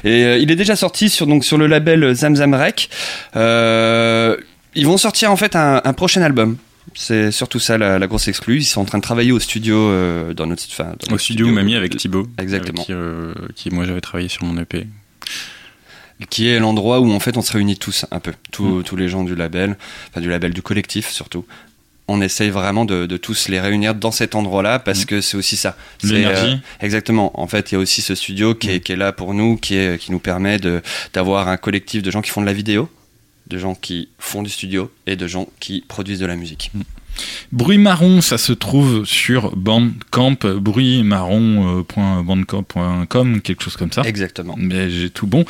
Et 0.03 0.25
euh, 0.25 0.39
il 0.39 0.51
est 0.51 0.57
déjà 0.57 0.75
sorti 0.75 1.09
sur, 1.09 1.27
le 1.27 1.67
label 1.69 2.13
Zamzam 2.13 2.55
Rec. 2.55 2.91
Euh, 3.37 4.37
ils 4.75 4.87
vont 4.87 4.97
sortir 4.97 5.31
en 5.31 5.37
fait 5.37 5.57
un, 5.57 5.93
prochain 5.93 6.23
album. 6.23 6.57
C'est 6.95 7.31
surtout 7.31 7.61
ça 7.61 7.79
la, 7.79 8.07
grosse 8.07 8.29
exclue. 8.29 8.59
Ils 8.59 8.65
sont 8.65 8.81
en 8.81 8.85
train 8.85 8.99
de 8.99 9.03
travailler 9.03 9.33
au 9.33 9.39
studio 9.39 9.77
euh, 9.77 10.35
dans 10.35 10.47
notre, 10.47 10.65
fin, 10.65 10.95
au 11.11 11.19
studio, 11.19 11.49
Mamie 11.49 11.77
avec 11.77 11.97
Thibaut. 11.97 12.27
Exactement. 12.39 12.83
qui, 12.85 12.93
qui, 13.55 13.71
moi 13.71 13.85
j'avais 13.85 14.01
travaillé 14.01 14.29
sur 14.29 14.45
mon 14.45 14.61
EP 14.61 14.87
qui 16.27 16.49
est 16.49 16.59
l'endroit 16.59 17.01
où 17.01 17.11
en 17.11 17.21
fait 17.21 17.37
on 17.37 17.43
se 17.43 17.53
réunit 17.53 17.77
tous 17.77 18.07
un 18.11 18.21
peu, 18.21 18.33
tous, 18.51 18.79
mm. 18.79 18.83
tous 18.85 18.97
les 18.97 19.09
gens 19.09 19.25
du 19.25 19.35
label, 19.35 19.77
enfin 20.11 20.21
du 20.21 20.31
label 20.31 20.53
du 20.53 20.63
collectif 20.63 21.11
surtout, 21.11 21.45
on 22.09 22.21
essaye 22.21 22.51
vraiment 22.51 22.85
de, 22.85 23.17
tous 23.17 23.49
les 23.49 23.61
réunir 23.61 23.95
dans 23.95 24.11
cet 24.11 24.35
endroit-là 24.35 24.79
parce 24.79 25.03
mm. 25.03 25.07
que 25.07 25.21
c'est 25.21 25.37
aussi 25.37 25.57
ça. 25.57 25.77
L'énergie. 26.03 26.55
Euh, 26.55 26.85
exactement. 26.85 27.41
En 27.41 27.47
fait, 27.47 27.71
il 27.71 27.77
y 27.77 27.79
a 27.79 27.81
aussi 27.81 28.03
ce 28.03 28.15
studio 28.15 28.55
qui, 28.55 28.71
est, 28.71 28.77
mm. 28.77 28.81
qui 28.81 28.93
est, 28.93 28.97
là 28.97 29.13
pour 29.13 29.35
nous, 29.35 29.57
qui, 29.57 29.77
est, 29.77 30.01
qui 30.01 30.11
nous 30.11 30.19
permet 30.19 30.59
d'avoir 31.13 31.49
un 31.49 31.57
collectif 31.57 32.03
de 32.03 32.11
gens 32.11 32.23
qui 32.23 32.31
font 32.31 32.41
de 32.41 32.47
la 32.47 32.53
vidéo, 32.53 32.91
de 33.53 33.59
gens 33.59 33.75
qui 33.75 34.09
font 34.19 34.43
du 34.43 34.51
studio 34.51 34.91
et 35.07 35.17
de 35.17 35.27
gens 35.27 35.49
qui 35.61 35.85
produisent 35.87 36.21
de 36.21 36.27
la 36.27 36.37
musique. 36.37 36.71
Mm. 36.75 36.83
Bruit 37.53 37.79
marron, 37.79 38.21
ça 38.23 38.39
se 38.39 38.55
trouve 38.55 39.05
sur 39.05 39.55
Bandcamp, 39.57 40.39
bruitmarron.bandcamp.com, 40.57 43.41
quelque 43.43 43.63
chose 43.63 43.77
comme 43.77 43.93
ça. 43.93 44.01
Exactement. 44.03 44.55
Mais 44.57 44.91
j'ai 44.91 45.11
tout 45.11 45.27
bon. 45.27 45.45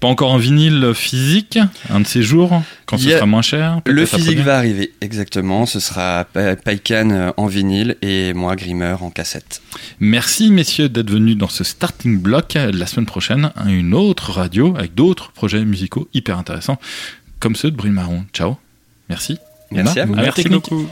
Pas 0.00 0.08
encore 0.08 0.34
un 0.34 0.38
vinyle 0.38 0.92
physique, 0.94 1.58
un 1.88 2.00
de 2.00 2.06
ces 2.06 2.22
jours, 2.22 2.62
quand 2.84 2.98
ce 2.98 3.08
sera 3.08 3.24
moins 3.24 3.40
cher. 3.40 3.80
Le 3.86 4.04
physique 4.04 4.40
va 4.40 4.58
arriver, 4.58 4.92
exactement. 5.00 5.64
Ce 5.64 5.80
sera 5.80 6.26
Paikan 6.64 7.32
en 7.36 7.46
vinyle 7.46 7.96
et 8.02 8.34
moi, 8.34 8.54
Grimmer, 8.56 8.96
en 9.00 9.08
cassette. 9.10 9.62
Merci, 10.00 10.50
messieurs, 10.50 10.90
d'être 10.90 11.10
venus 11.10 11.38
dans 11.38 11.48
ce 11.48 11.64
starting 11.64 12.20
block. 12.20 12.52
La 12.54 12.86
semaine 12.86 13.06
prochaine, 13.06 13.52
une 13.66 13.94
autre 13.94 14.32
radio 14.32 14.76
avec 14.76 14.94
d'autres 14.94 15.32
projets 15.32 15.64
musicaux 15.64 16.10
hyper 16.12 16.36
intéressants, 16.38 16.78
comme 17.40 17.56
ceux 17.56 17.70
de 17.70 17.76
Bruit 17.76 17.90
marron. 17.90 18.24
Ciao. 18.32 18.56
Merci. 19.08 19.38
Merci 19.70 20.00
à 20.00 20.06
vous. 20.06 20.14
Merci 20.14 20.48
beaucoup. 20.48 20.86